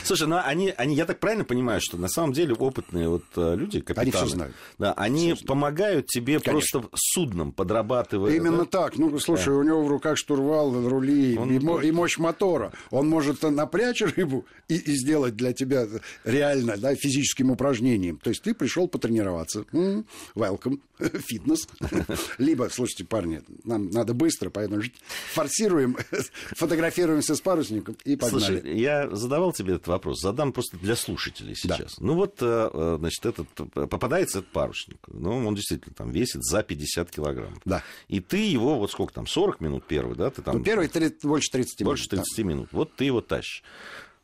Слушай, 0.04 0.28
ну 0.28 0.38
они, 0.44 0.74
они, 0.78 0.96
я 0.96 1.06
так 1.06 1.20
правильно 1.20 1.46
понимаю, 1.46 1.82
что 1.82 1.98
на 1.98 2.08
самом 2.08 2.34
деле 2.34 2.54
опытные 2.54 3.10
вот 3.10 3.24
э, 3.36 3.56
люди, 3.56 3.80
капитаны, 3.80 4.02
они 4.02 4.12
все 4.12 4.28
знают. 4.28 4.56
Да, 4.78 4.94
они 4.94 5.34
все 5.34 5.46
помогают 5.46 6.08
тебе 6.08 6.40
Конечно. 6.40 6.82
просто 6.82 6.96
судном 6.96 7.52
подрабатывая. 7.52 8.36
Именно 8.36 8.66
да? 8.66 8.66
так. 8.66 8.98
Ну, 8.98 9.18
слушай, 9.20 9.50
да. 9.50 9.56
у 9.56 9.64
него 9.64 9.84
в 9.84 9.88
руках 9.88 10.18
штурвал, 10.18 10.88
рули 10.88 11.38
Он... 11.38 11.52
и, 11.52 11.88
и 11.88 11.92
мощь 11.92 12.18
мотора. 12.18 12.74
Он 12.92 13.10
может 13.10 13.42
напрячь 13.44 14.02
рыбу 14.02 14.46
и, 14.68 14.76
и 14.76 14.96
сделать 14.96 15.36
для 15.36 15.54
тебя 15.54 15.88
реально 16.24 16.78
да, 16.78 16.96
физическим 16.96 17.52
упражнением. 17.52 18.18
То 18.18 18.30
есть 18.30 18.42
ты 18.42 18.54
пришел 18.54 18.88
потренироваться. 18.88 19.66
Welcome, 20.36 20.80
фитнес 21.00 21.63
Либо, 22.38 22.70
слушайте, 22.72 23.06
парни, 23.06 23.42
нам 23.64 23.90
надо 23.90 24.14
быстро, 24.14 24.50
поэтому 24.50 24.82
форсируем, 25.34 25.98
фотографируемся 26.56 27.36
с 27.36 27.42
парусником 27.42 27.98
и 28.04 28.16
погнали. 28.16 28.62
Слушай, 28.62 28.80
я 28.80 29.10
задавал 29.16 29.54
тебе 29.54 29.76
этот 29.76 29.88
вопрос, 29.88 30.22
задам 30.22 30.54
просто 30.54 30.78
для 30.78 30.96
слушателей 30.96 31.56
сейчас. 31.56 31.96
Да. 31.98 32.06
Ну 32.06 32.16
вот, 32.16 32.38
э, 32.42 32.70
э, 32.74 32.96
значит, 33.00 33.26
этот, 33.26 33.48
попадается 33.90 34.40
этот 34.40 34.52
парусник. 34.52 34.98
Ну, 35.08 35.46
он 35.46 35.56
действительно 35.56 35.94
там 35.96 36.12
весит 36.12 36.44
за 36.44 36.64
50 36.64 37.12
килограмм. 37.12 37.60
Да. 37.66 37.84
И 38.08 38.20
ты 38.20 38.38
его, 38.38 38.78
вот 38.78 38.92
сколько 38.92 39.14
там, 39.14 39.28
40 39.28 39.62
минут 39.62 39.86
первый, 39.88 40.16
да? 40.16 40.30
Ты 40.30 40.42
там... 40.42 40.58
Ну, 40.58 40.64
первый 40.64 40.88
30, 40.88 41.26
больше 41.26 41.52
30 41.52 41.80
минут. 41.80 41.92
Больше 41.92 42.10
30 42.10 42.26
да. 42.36 42.44
минут. 42.44 42.70
Вот 42.72 42.96
ты 42.96 43.06
его 43.06 43.22
тащишь. 43.22 43.64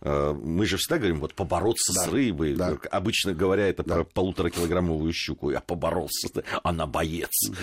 Э, 0.01 0.33
мы 0.33 0.65
же 0.65 0.77
всегда 0.77 0.97
говорим, 0.97 1.19
вот 1.19 1.33
побороться 1.33 1.93
да, 1.93 2.03
с 2.03 2.07
рыбой. 2.07 2.55
Да. 2.55 2.77
Обычно 2.91 3.33
говоря, 3.33 3.67
это 3.67 3.83
да. 3.83 3.95
про 3.95 4.03
полуторакилограммовую 4.03 5.11
щуку. 5.13 5.51
Я 5.51 5.59
поборолся, 5.61 6.29
она 6.63 6.87
боец. 6.87 7.49
Угу. 7.49 7.57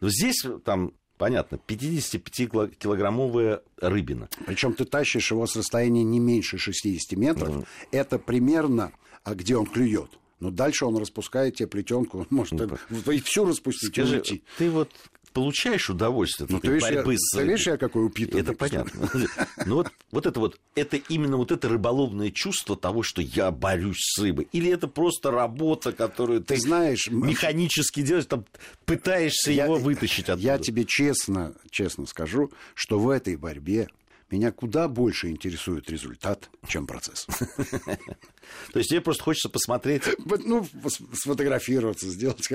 Но 0.00 0.08
здесь 0.08 0.44
там 0.64 0.92
понятно, 1.18 1.56
55-килограммовая 1.68 3.60
рыбина. 3.80 4.28
Причем 4.44 4.74
ты 4.74 4.84
тащишь 4.84 5.30
его 5.30 5.46
с 5.46 5.54
расстояния 5.54 6.02
не 6.02 6.18
меньше 6.18 6.58
60 6.58 7.16
метров. 7.16 7.48
Mm. 7.48 7.66
Это 7.92 8.18
примерно, 8.18 8.90
а 9.22 9.36
где 9.36 9.56
он 9.56 9.66
клюет. 9.66 10.10
Но 10.40 10.50
дальше 10.50 10.84
он 10.84 10.96
распускает 10.96 11.54
тебе 11.54 11.68
плетенку, 11.68 12.18
он 12.18 12.26
может 12.30 12.54
ну, 12.58 13.12
и 13.12 13.20
всю 13.20 13.44
распустить 13.44 13.92
Скажи, 13.92 14.16
и 14.16 14.18
уйти. 14.18 14.42
Ты 14.58 14.68
вот 14.70 14.90
получаешь 15.32 15.90
удовольствие 15.90 16.46
ну, 16.50 16.58
от 16.58 16.64
этой 16.64 16.80
борьбы 16.80 17.12
я, 17.12 17.18
с 17.18 17.36
Ты 17.36 17.44
видишь, 17.44 17.66
я 17.66 17.76
какой 17.76 18.06
упитанный. 18.06 18.42
Это 18.42 18.52
понятно. 18.52 19.10
Но 19.66 19.76
вот, 19.76 19.92
вот 20.10 20.26
это 20.26 20.40
вот, 20.40 20.60
это 20.74 20.96
именно 20.96 21.36
вот 21.36 21.52
это 21.52 21.68
рыболовное 21.68 22.30
чувство 22.30 22.76
того, 22.76 23.02
что 23.02 23.22
я 23.22 23.50
борюсь 23.50 24.00
с 24.00 24.18
рыбой. 24.20 24.48
Или 24.52 24.70
это 24.70 24.88
просто 24.88 25.30
работа, 25.30 25.92
которую 25.92 26.40
ты, 26.40 26.54
ты 26.54 26.60
знаешь, 26.60 27.08
механически 27.10 28.02
делаешь, 28.02 28.26
там, 28.26 28.44
пытаешься 28.84 29.52
я, 29.52 29.64
его 29.64 29.76
вытащить 29.76 30.28
оттуда. 30.28 30.46
Я 30.46 30.58
тебе 30.58 30.84
честно, 30.84 31.54
честно 31.70 32.06
скажу, 32.06 32.50
что 32.74 32.98
в 32.98 33.08
этой 33.08 33.36
борьбе 33.36 33.88
меня 34.32 34.50
куда 34.50 34.88
больше 34.88 35.28
интересует 35.28 35.90
результат, 35.90 36.48
чем 36.66 36.86
процесс. 36.86 37.26
То 38.72 38.78
есть 38.78 38.88
тебе 38.88 39.02
просто 39.02 39.22
хочется 39.22 39.50
посмотреть... 39.50 40.04
Ну, 40.44 40.66
сфотографироваться, 41.12 42.08
сделать 42.08 42.48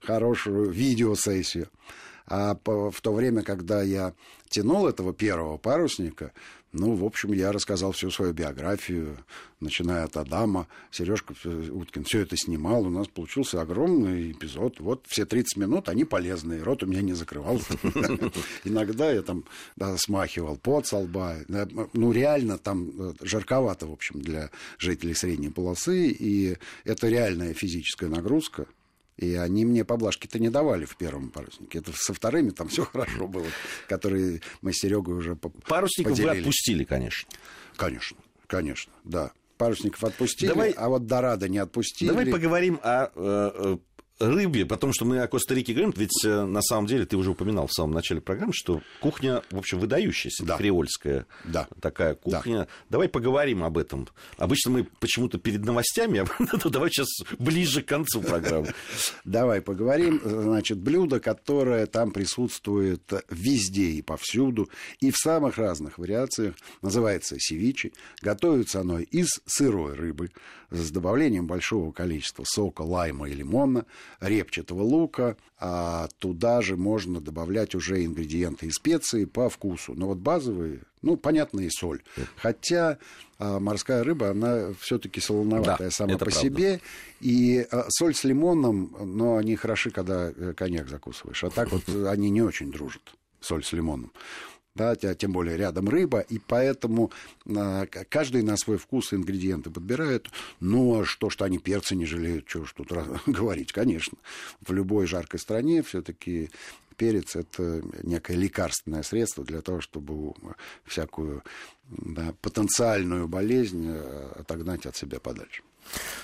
хорошую 0.00 0.70
видеосессию. 0.70 1.68
А 2.30 2.54
в 2.64 3.00
то 3.00 3.12
время, 3.12 3.42
когда 3.42 3.82
я 3.82 4.12
тянул 4.50 4.86
этого 4.86 5.12
первого 5.12 5.56
парусника, 5.56 6.32
Ну, 6.70 6.94
в 6.94 7.04
общем, 7.04 7.32
я 7.32 7.50
рассказал 7.50 7.92
всю 7.92 8.10
свою 8.10 8.34
биографию, 8.34 9.16
начиная 9.58 10.04
от 10.04 10.18
Адама. 10.18 10.66
Сережка 10.90 11.32
Уткин 11.32 12.04
все 12.04 12.20
это 12.20 12.36
снимал. 12.36 12.84
У 12.84 12.90
нас 12.90 13.08
получился 13.08 13.62
огромный 13.62 14.32
эпизод. 14.32 14.78
Вот 14.78 15.06
все 15.08 15.24
30 15.24 15.56
минут, 15.56 15.88
они 15.88 16.04
полезные. 16.04 16.62
Рот 16.62 16.82
у 16.82 16.86
меня 16.86 17.00
не 17.00 17.14
закрывался. 17.14 17.72
Иногда 18.64 19.10
я 19.10 19.22
там 19.22 19.44
смахивал 19.96 20.58
пот 20.58 20.86
со 20.86 20.98
лба. 20.98 21.36
Ну, 21.94 22.12
реально 22.12 22.58
там 22.58 22.90
э, 22.98 23.14
жарковато, 23.22 23.86
в 23.86 23.92
общем, 23.92 24.20
для 24.20 24.50
жителей 24.76 25.14
средней 25.14 25.48
полосы. 25.48 26.08
И 26.08 26.58
это 26.84 27.08
реальная 27.08 27.54
физическая 27.54 28.10
нагрузка. 28.10 28.66
И 29.18 29.34
они 29.34 29.64
мне 29.64 29.84
поблажки-то 29.84 30.38
не 30.38 30.48
давали 30.48 30.84
в 30.84 30.96
первом 30.96 31.30
паруснике. 31.30 31.80
Это 31.80 31.92
со 31.92 32.14
вторыми 32.14 32.50
там 32.50 32.68
все 32.68 32.84
хорошо 32.84 33.26
было, 33.26 33.46
которые 33.88 34.40
мы 34.62 34.72
с 34.72 34.76
Серегой 34.76 35.16
уже 35.16 35.34
Парусников 35.34 36.12
поделили. 36.12 36.30
вы 36.30 36.38
отпустили, 36.38 36.84
конечно. 36.84 37.28
Конечно, 37.76 38.16
конечно, 38.46 38.92
да. 39.04 39.32
Парусников 39.56 40.04
отпустили, 40.04 40.50
Давай... 40.50 40.70
а 40.70 40.88
вот 40.88 41.06
Дорадо 41.06 41.48
не 41.48 41.58
отпустили. 41.58 42.08
Давай 42.08 42.26
поговорим 42.26 42.78
о 42.80 43.10
э, 43.12 43.50
э, 43.54 43.78
рыбе, 44.18 44.66
потому 44.66 44.92
что 44.92 45.04
мы 45.04 45.20
о 45.20 45.28
Коста-Рике 45.28 45.72
говорим, 45.72 45.92
ведь 45.96 46.24
э, 46.24 46.44
на 46.44 46.60
самом 46.62 46.86
деле 46.86 47.06
ты 47.06 47.16
уже 47.16 47.30
упоминал 47.30 47.66
в 47.66 47.72
самом 47.72 47.92
начале 47.92 48.20
программы, 48.20 48.52
что 48.52 48.82
кухня, 49.00 49.42
в 49.50 49.58
общем, 49.58 49.78
выдающаяся, 49.78 50.44
да. 50.44 50.56
креольская 50.56 51.26
да. 51.44 51.68
такая 51.80 52.14
кухня. 52.14 52.58
Да. 52.58 52.68
Давай 52.90 53.08
поговорим 53.08 53.62
об 53.62 53.78
этом. 53.78 54.08
Обычно 54.36 54.72
мы 54.72 54.84
почему-то 54.98 55.38
перед 55.38 55.64
новостями, 55.64 56.20
а 56.20 56.68
давай 56.68 56.90
сейчас 56.90 57.08
ближе 57.38 57.82
к 57.82 57.86
концу 57.86 58.20
программы. 58.20 58.74
Давай 59.24 59.60
поговорим. 59.60 60.20
Значит, 60.24 60.78
блюдо, 60.78 61.20
которое 61.20 61.86
там 61.86 62.10
присутствует 62.10 63.12
везде 63.30 63.90
и 63.90 64.02
повсюду, 64.02 64.68
и 65.00 65.10
в 65.10 65.16
самых 65.16 65.58
разных 65.58 65.98
вариациях, 65.98 66.54
называется 66.82 67.36
севичи. 67.38 67.92
Готовится 68.20 68.80
оно 68.80 68.98
из 68.98 69.28
сырой 69.46 69.94
рыбы 69.94 70.30
с 70.70 70.90
добавлением 70.90 71.46
большого 71.46 71.92
количества 71.92 72.44
сока, 72.46 72.82
лайма 72.82 73.28
и 73.28 73.32
лимона– 73.32 73.86
репчатого 74.20 74.82
лука, 74.82 75.36
а 75.58 76.08
туда 76.18 76.60
же 76.62 76.76
можно 76.76 77.20
добавлять 77.20 77.74
уже 77.74 78.04
ингредиенты 78.04 78.66
и 78.66 78.70
специи 78.70 79.24
по 79.24 79.48
вкусу. 79.48 79.94
Но 79.94 80.06
вот 80.06 80.18
базовые, 80.18 80.82
ну, 81.02 81.16
понятно, 81.16 81.60
и 81.60 81.70
соль. 81.70 82.02
Хотя 82.36 82.98
а, 83.38 83.60
морская 83.60 84.04
рыба, 84.04 84.30
она 84.30 84.72
все-таки 84.80 85.20
солоноватая 85.20 85.88
да, 85.88 85.90
сама 85.90 86.12
по 86.14 86.18
правда. 86.26 86.40
себе. 86.40 86.80
И 87.20 87.66
а, 87.70 87.86
соль 87.88 88.14
с 88.14 88.24
лимоном, 88.24 88.96
но 89.00 89.36
они 89.36 89.56
хороши, 89.56 89.90
когда 89.90 90.30
э, 90.30 90.52
коньяк 90.56 90.88
закусываешь. 90.88 91.44
А 91.44 91.50
так 91.50 91.72
вот 91.72 91.88
они 92.06 92.30
не 92.30 92.42
очень 92.42 92.70
дружат, 92.70 93.02
соль 93.40 93.64
с 93.64 93.72
лимоном 93.72 94.12
да, 94.78 95.14
тем 95.14 95.32
более 95.32 95.56
рядом 95.56 95.88
рыба, 95.88 96.20
и 96.20 96.38
поэтому 96.38 97.10
а, 97.46 97.86
каждый 97.86 98.42
на 98.42 98.56
свой 98.56 98.78
вкус 98.78 99.12
ингредиенты 99.12 99.70
подбирает. 99.70 100.28
Ну, 100.60 101.00
а 101.00 101.04
что, 101.04 101.28
что 101.30 101.44
они 101.44 101.58
перца 101.58 101.94
не 101.94 102.06
жалеют, 102.06 102.48
что 102.48 102.64
ж 102.64 102.72
тут 102.72 102.92
говорить, 103.26 103.72
конечно. 103.72 104.16
В 104.60 104.72
любой 104.72 105.06
жаркой 105.06 105.40
стране 105.40 105.82
все-таки 105.82 106.50
перец 106.96 107.36
это 107.36 107.82
некое 108.02 108.36
лекарственное 108.36 109.02
средство 109.02 109.44
для 109.44 109.62
того, 109.62 109.80
чтобы 109.80 110.34
всякую 110.84 111.42
да, 111.90 112.34
потенциальную 112.42 113.28
болезнь 113.28 113.86
э, 113.88 114.32
отогнать 114.36 114.84
от 114.84 114.96
себя 114.96 115.20
подальше. 115.20 115.62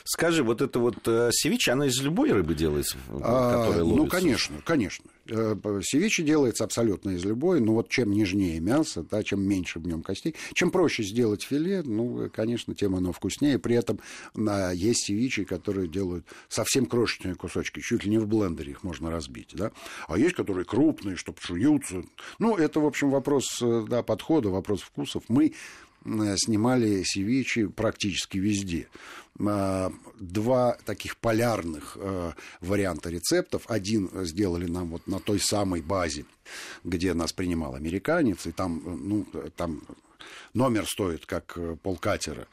Скажи, 0.04 0.42
вот 0.42 0.60
это 0.60 0.78
вот 0.78 0.96
э, 1.06 1.30
севиче, 1.32 1.72
она 1.72 1.86
из 1.86 2.00
любой 2.00 2.32
рыбы 2.32 2.54
делается, 2.54 2.98
а, 3.08 3.60
которая 3.60 3.84
ловится? 3.84 4.02
Ну, 4.02 4.06
конечно, 4.06 4.56
конечно. 4.64 5.04
Э, 5.26 5.56
севиче 5.82 6.22
делается 6.22 6.64
абсолютно 6.64 7.10
из 7.10 7.24
любой, 7.24 7.60
но 7.60 7.74
вот 7.74 7.88
чем 7.88 8.10
нежнее 8.12 8.60
мясо, 8.60 9.04
да, 9.10 9.22
чем 9.22 9.42
меньше 9.42 9.78
в 9.78 9.86
нем 9.86 10.02
костей, 10.02 10.34
чем 10.52 10.70
проще 10.70 11.02
сделать 11.02 11.42
филе, 11.42 11.82
ну, 11.82 12.28
конечно, 12.30 12.74
тем 12.74 12.94
оно 12.94 13.12
вкуснее. 13.12 13.58
При 13.58 13.76
этом 13.76 14.00
а, 14.36 14.72
есть 14.72 15.06
севичи, 15.06 15.44
которые 15.44 15.88
делают 15.88 16.26
совсем 16.48 16.86
крошечные 16.86 17.34
кусочки, 17.34 17.80
чуть 17.80 18.04
ли 18.04 18.10
не 18.10 18.18
в 18.18 18.26
блендере 18.26 18.72
их 18.72 18.82
можно 18.82 19.10
разбить, 19.10 19.50
да. 19.54 19.72
А 20.08 20.18
есть, 20.18 20.34
которые 20.34 20.64
крупные, 20.64 21.16
чтобы 21.16 21.38
жуются. 21.40 22.02
Ну, 22.38 22.56
это, 22.56 22.80
в 22.80 22.86
общем, 22.86 23.10
вопрос 23.10 23.60
э, 23.62 23.86
да, 23.88 24.02
подхода, 24.02 24.50
вопрос 24.50 24.82
вкусов. 24.82 25.24
Мы 25.28 25.54
снимали 26.04 27.02
севичи 27.04 27.66
практически 27.66 28.38
везде. 28.38 28.88
А, 29.40 29.92
два 30.20 30.76
таких 30.84 31.16
полярных 31.16 31.96
э, 32.00 32.32
варианта 32.60 33.10
рецептов. 33.10 33.64
Один 33.66 34.10
сделали 34.24 34.66
нам 34.66 34.90
вот 34.90 35.06
на 35.06 35.18
той 35.18 35.40
самой 35.40 35.82
базе, 35.82 36.24
где 36.84 37.14
нас 37.14 37.32
принимал 37.32 37.74
американец, 37.74 38.46
и 38.46 38.52
там, 38.52 38.82
ну, 38.84 39.26
там 39.56 39.82
номер 40.52 40.86
стоит 40.86 41.26
как 41.26 41.54
э, 41.56 41.76
полкатера. 41.82 42.46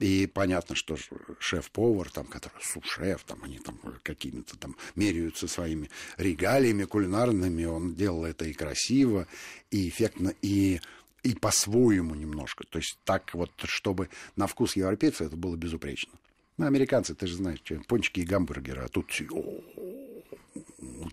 И 0.00 0.26
понятно, 0.26 0.74
что 0.74 0.96
шеф-повар, 1.38 2.10
там, 2.10 2.26
который 2.26 2.60
су-шеф, 2.60 3.22
там, 3.24 3.38
они 3.44 3.58
там 3.60 3.78
какими-то 4.02 4.58
там 4.58 4.76
меряются 4.96 5.46
своими 5.46 5.88
регалиями 6.16 6.84
кулинарными, 6.84 7.64
он 7.64 7.94
делал 7.94 8.24
это 8.24 8.44
и 8.44 8.52
красиво, 8.52 9.28
и 9.70 9.88
эффектно, 9.88 10.34
и 10.42 10.80
и 11.24 11.34
по-своему 11.34 12.14
немножко. 12.14 12.64
То 12.64 12.78
есть 12.78 12.98
так 13.04 13.34
вот, 13.34 13.50
чтобы 13.64 14.08
на 14.36 14.46
вкус 14.46 14.76
европейца 14.76 15.24
это 15.24 15.36
было 15.36 15.56
безупречно. 15.56 16.12
Ну, 16.56 16.66
американцы, 16.66 17.14
ты 17.16 17.26
же 17.26 17.34
знаешь, 17.34 17.60
пончики 17.88 18.20
и 18.20 18.24
гамбургеры, 18.24 18.82
а 18.82 18.88
тут 18.88 19.10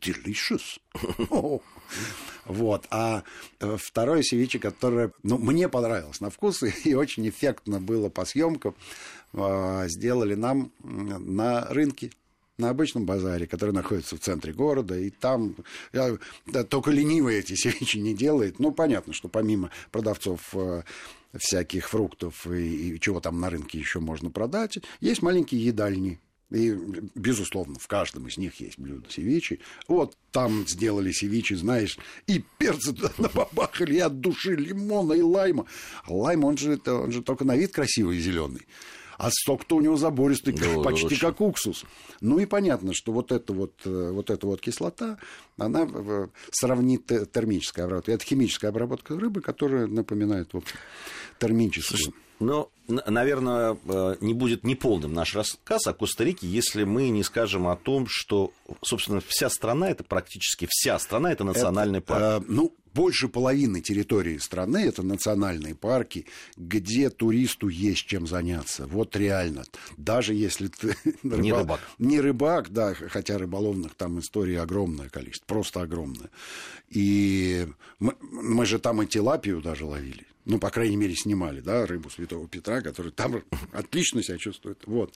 delicious. 0.01 0.79
вот. 2.45 2.85
А 2.91 3.23
э, 3.59 3.77
второе 3.79 4.21
севиче, 4.21 4.59
которое 4.59 5.11
ну, 5.23 5.37
мне 5.37 5.67
понравилось 5.69 6.21
на 6.21 6.29
вкус 6.29 6.63
и 6.85 6.93
очень 6.93 7.27
эффектно 7.27 7.79
было 7.79 8.09
по 8.09 8.25
съемкам, 8.25 8.75
а, 9.33 9.87
сделали 9.87 10.35
нам 10.35 10.71
на 10.83 11.65
рынке 11.69 12.11
на 12.61 12.69
обычном 12.69 13.05
базаре, 13.05 13.47
который 13.47 13.71
находится 13.71 14.15
в 14.15 14.19
центре 14.19 14.53
города, 14.53 14.97
и 14.97 15.09
там 15.09 15.55
я, 15.91 16.17
да, 16.45 16.63
только 16.63 16.91
ленивый 16.91 17.35
эти 17.37 17.55
севичи 17.55 17.97
не 17.97 18.13
делает. 18.13 18.59
Ну, 18.59 18.71
понятно, 18.71 19.13
что 19.13 19.27
помимо 19.27 19.71
продавцов 19.91 20.53
э, 20.53 20.83
всяких 21.37 21.89
фруктов 21.89 22.47
и, 22.47 22.95
и 22.95 22.99
чего 22.99 23.19
там 23.19 23.39
на 23.39 23.49
рынке 23.49 23.79
еще 23.79 23.99
можно 23.99 24.29
продать, 24.29 24.77
есть 25.01 25.21
маленькие 25.21 25.65
едальни. 25.65 26.19
И, 26.51 26.77
безусловно, 27.15 27.79
в 27.79 27.87
каждом 27.87 28.27
из 28.27 28.37
них 28.37 28.59
есть 28.59 28.77
блюдо 28.77 29.09
севичи. 29.09 29.61
Вот 29.87 30.17
там 30.31 30.67
сделали 30.67 31.11
севичи, 31.11 31.53
знаешь, 31.53 31.97
и 32.27 32.43
перцы 32.57 32.93
туда 32.93 33.11
набабахали, 33.17 33.95
и 33.95 33.99
от 33.99 34.19
души 34.19 34.55
лимона, 34.55 35.13
и 35.13 35.21
лайма. 35.21 35.65
Лайм, 36.07 36.43
он 36.43 36.57
же, 36.57 36.79
он 36.85 37.11
же 37.11 37.21
только 37.21 37.45
на 37.45 37.55
вид 37.55 37.71
красивый 37.71 38.17
и 38.17 38.21
зеленый 38.21 38.67
а 39.21 39.29
сок-то 39.31 39.75
у 39.75 39.81
него 39.81 39.97
забористый, 39.97 40.51
да, 40.51 40.81
почти 40.81 41.05
очень. 41.05 41.19
как 41.19 41.41
уксус. 41.41 41.85
Ну 42.21 42.39
и 42.39 42.47
понятно, 42.47 42.91
что 42.91 43.11
вот 43.11 43.31
эта 43.31 43.53
вот, 43.53 43.73
э, 43.85 44.09
вот 44.11 44.31
эта 44.31 44.47
вот 44.47 44.61
кислота, 44.61 45.19
она 45.59 45.87
сравнит 46.49 47.05
термическая 47.05 47.85
обработка. 47.85 48.13
Это 48.13 48.25
химическая 48.25 48.71
обработка 48.71 49.15
рыбы, 49.15 49.41
которая 49.41 49.85
напоминает, 49.85 50.53
в 50.53 50.57
общем, 50.57 50.75
термическую. 51.37 52.15
Ну, 52.39 52.71
наверное, 52.87 53.77
э, 53.85 54.15
не 54.21 54.33
будет 54.33 54.63
неполным 54.63 55.13
наш 55.13 55.35
рассказ 55.35 55.85
о 55.85 55.93
Коста-Рике, 55.93 56.47
если 56.47 56.83
мы 56.83 57.09
не 57.09 57.21
скажем 57.21 57.67
о 57.67 57.75
том, 57.75 58.07
что, 58.09 58.51
собственно, 58.81 59.21
вся 59.27 59.51
страна, 59.51 59.91
это 59.91 60.03
практически 60.03 60.67
вся 60.67 60.97
страна, 60.97 61.31
это 61.31 61.43
национальный 61.43 61.99
это, 61.99 62.07
парк. 62.07 62.23
Э, 62.23 62.45
ну, 62.47 62.75
больше 62.93 63.27
половины 63.27 63.81
территории 63.81 64.37
страны 64.37 64.77
это 64.77 65.03
национальные 65.03 65.75
парки, 65.75 66.25
где 66.57 67.09
туристу 67.09 67.69
есть 67.69 68.05
чем 68.05 68.27
заняться. 68.27 68.87
Вот 68.87 69.15
реально. 69.15 69.63
Даже 69.97 70.33
если 70.33 70.67
ты 70.67 70.95
не 71.23 71.53
рыбак. 71.53 71.79
Не 71.99 72.19
рыбак, 72.19 72.69
да, 72.69 72.93
хотя 72.93 73.37
рыболовных 73.37 73.95
там 73.95 74.19
историй 74.19 74.59
огромное 74.59 75.09
количество, 75.09 75.45
просто 75.45 75.81
огромное. 75.81 76.29
И 76.89 77.67
мы, 77.99 78.15
мы 78.19 78.65
же 78.65 78.79
там 78.79 79.01
и 79.01 79.07
тилапию 79.07 79.61
даже 79.61 79.85
ловили. 79.85 80.25
Ну, 80.45 80.59
по 80.59 80.69
крайней 80.69 80.97
мере, 80.97 81.15
снимали, 81.15 81.61
да, 81.61 81.85
рыбу 81.85 82.09
Святого 82.09 82.47
Петра, 82.47 82.81
который 82.81 83.11
там 83.11 83.43
отлично 83.71 84.23
себя 84.23 84.37
чувствует. 84.37 84.79
Вот. 84.85 85.13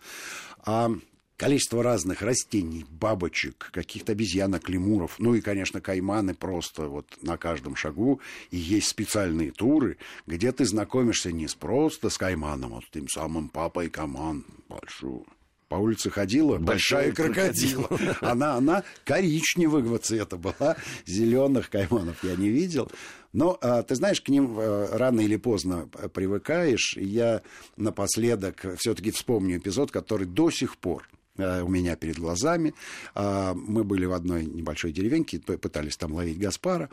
А 0.63 0.91
количество 1.38 1.84
разных 1.84 2.21
растений, 2.21 2.86
бабочек, 2.89 3.69
каких-то 3.71 4.13
обезьянок, 4.13 4.69
лемуров, 4.69 5.15
ну 5.19 5.36
и, 5.36 5.41
конечно, 5.41 5.82
кайманы 5.82 6.34
просто 6.34 6.88
вот 6.88 7.08
на 7.21 7.38
каждом 7.38 7.76
шагу. 7.76 8.21
И 8.52 8.58
есть 8.58 8.88
специальные 8.88 9.52
туры, 9.52 9.98
где 10.28 10.52
ты 10.52 10.65
знакомишься 10.65 11.32
не 11.32 11.48
с 11.48 11.56
просто 11.56 12.10
с 12.10 12.17
кайманом, 12.17 12.76
а 12.76 12.82
с 12.82 12.89
тем 12.91 13.08
самым 13.08 13.50
папой 13.50 13.89
кайман 13.89 14.45
большой. 14.69 15.24
По 15.67 15.76
улице 15.76 16.12
ходила 16.12 16.58
большая, 16.58 17.08
большая 17.08 17.12
крокодила. 17.12 17.89
Она, 18.21 18.54
она 18.54 18.84
коричневого 19.04 19.98
цвета 19.98 20.38
была, 20.38 20.78
зеленых 21.08 21.71
кайманов 21.71 22.24
я 22.24 22.36
не 22.36 22.50
видел. 22.50 22.91
Но 23.34 23.58
а, 23.62 23.82
ты 23.82 23.95
знаешь, 23.95 24.21
к 24.21 24.30
ним 24.30 24.56
а, 24.58 24.88
рано 24.95 25.21
или 25.21 25.38
поздно 25.38 25.89
привыкаешь. 26.13 26.95
Я 26.98 27.41
напоследок 27.78 28.63
все-таки 28.78 29.10
вспомню 29.10 29.58
эпизод, 29.58 29.91
который 29.91 30.28
до 30.28 30.52
сих 30.52 30.78
пор 30.78 31.10
э, 31.10 31.24
у 31.38 31.67
меня 31.67 31.95
перед 31.95 32.17
глазами. 32.17 32.74
А, 33.13 33.54
мы 33.54 33.84
были 33.84 34.06
в 34.06 34.13
одной 34.13 34.45
небольшой 34.45 34.91
деревеньке, 34.91 35.39
пытались 35.39 35.98
там 35.98 36.13
ловить 36.13 36.39
Гаспара. 36.39 36.89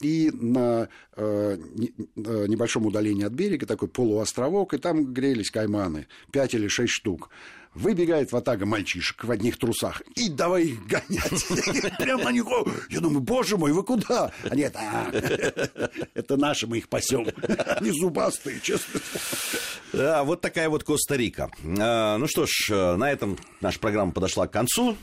И 0.00 0.30
на 0.32 0.88
э, 1.16 1.56
небольшом 2.16 2.86
удалении 2.86 3.24
от 3.24 3.32
берега 3.32 3.66
такой 3.66 3.88
полуостровок, 3.88 4.74
и 4.74 4.78
там 4.78 5.12
грелись 5.12 5.50
кайманы, 5.50 6.08
пять 6.32 6.54
или 6.54 6.68
шесть 6.68 6.92
штук. 6.92 7.30
Выбегает 7.74 8.30
ватага 8.30 8.66
мальчишек 8.66 9.24
в 9.24 9.30
одних 9.30 9.58
трусах 9.58 10.02
и 10.14 10.28
давай 10.28 10.64
их 10.66 10.86
гонять. 10.86 11.96
Прямо 11.98 12.24
на 12.24 12.32
них. 12.32 12.44
Я 12.88 13.00
думаю, 13.00 13.20
боже 13.20 13.56
мой, 13.56 13.72
вы 13.72 13.82
куда? 13.82 14.30
Они 14.48 14.62
это, 14.62 14.78
а, 14.80 15.10
это 16.14 16.36
наши, 16.36 16.66
мы 16.66 16.78
их 16.78 16.88
пасем. 16.88 17.26
Они 17.76 17.90
зубастые, 17.90 18.60
честно. 18.60 19.00
Да, 19.92 20.22
вот 20.22 20.40
такая 20.40 20.68
вот 20.68 20.84
Коста-Рика. 20.84 21.50
А, 21.80 22.16
ну 22.18 22.26
что 22.28 22.46
ж, 22.46 22.96
на 22.96 23.10
этом 23.10 23.38
наша 23.60 23.80
программа 23.80 24.12
подошла 24.12 24.46
к 24.46 24.52
концу. 24.52 24.96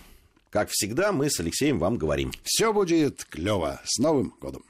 Как 0.49 0.69
всегда, 0.69 1.11
мы 1.11 1.29
с 1.29 1.39
Алексеем 1.39 1.79
вам 1.79 1.97
говорим. 1.97 2.31
Все 2.43 2.73
будет 2.73 3.25
клево. 3.25 3.81
С 3.85 3.99
Новым 3.99 4.33
годом. 4.39 4.63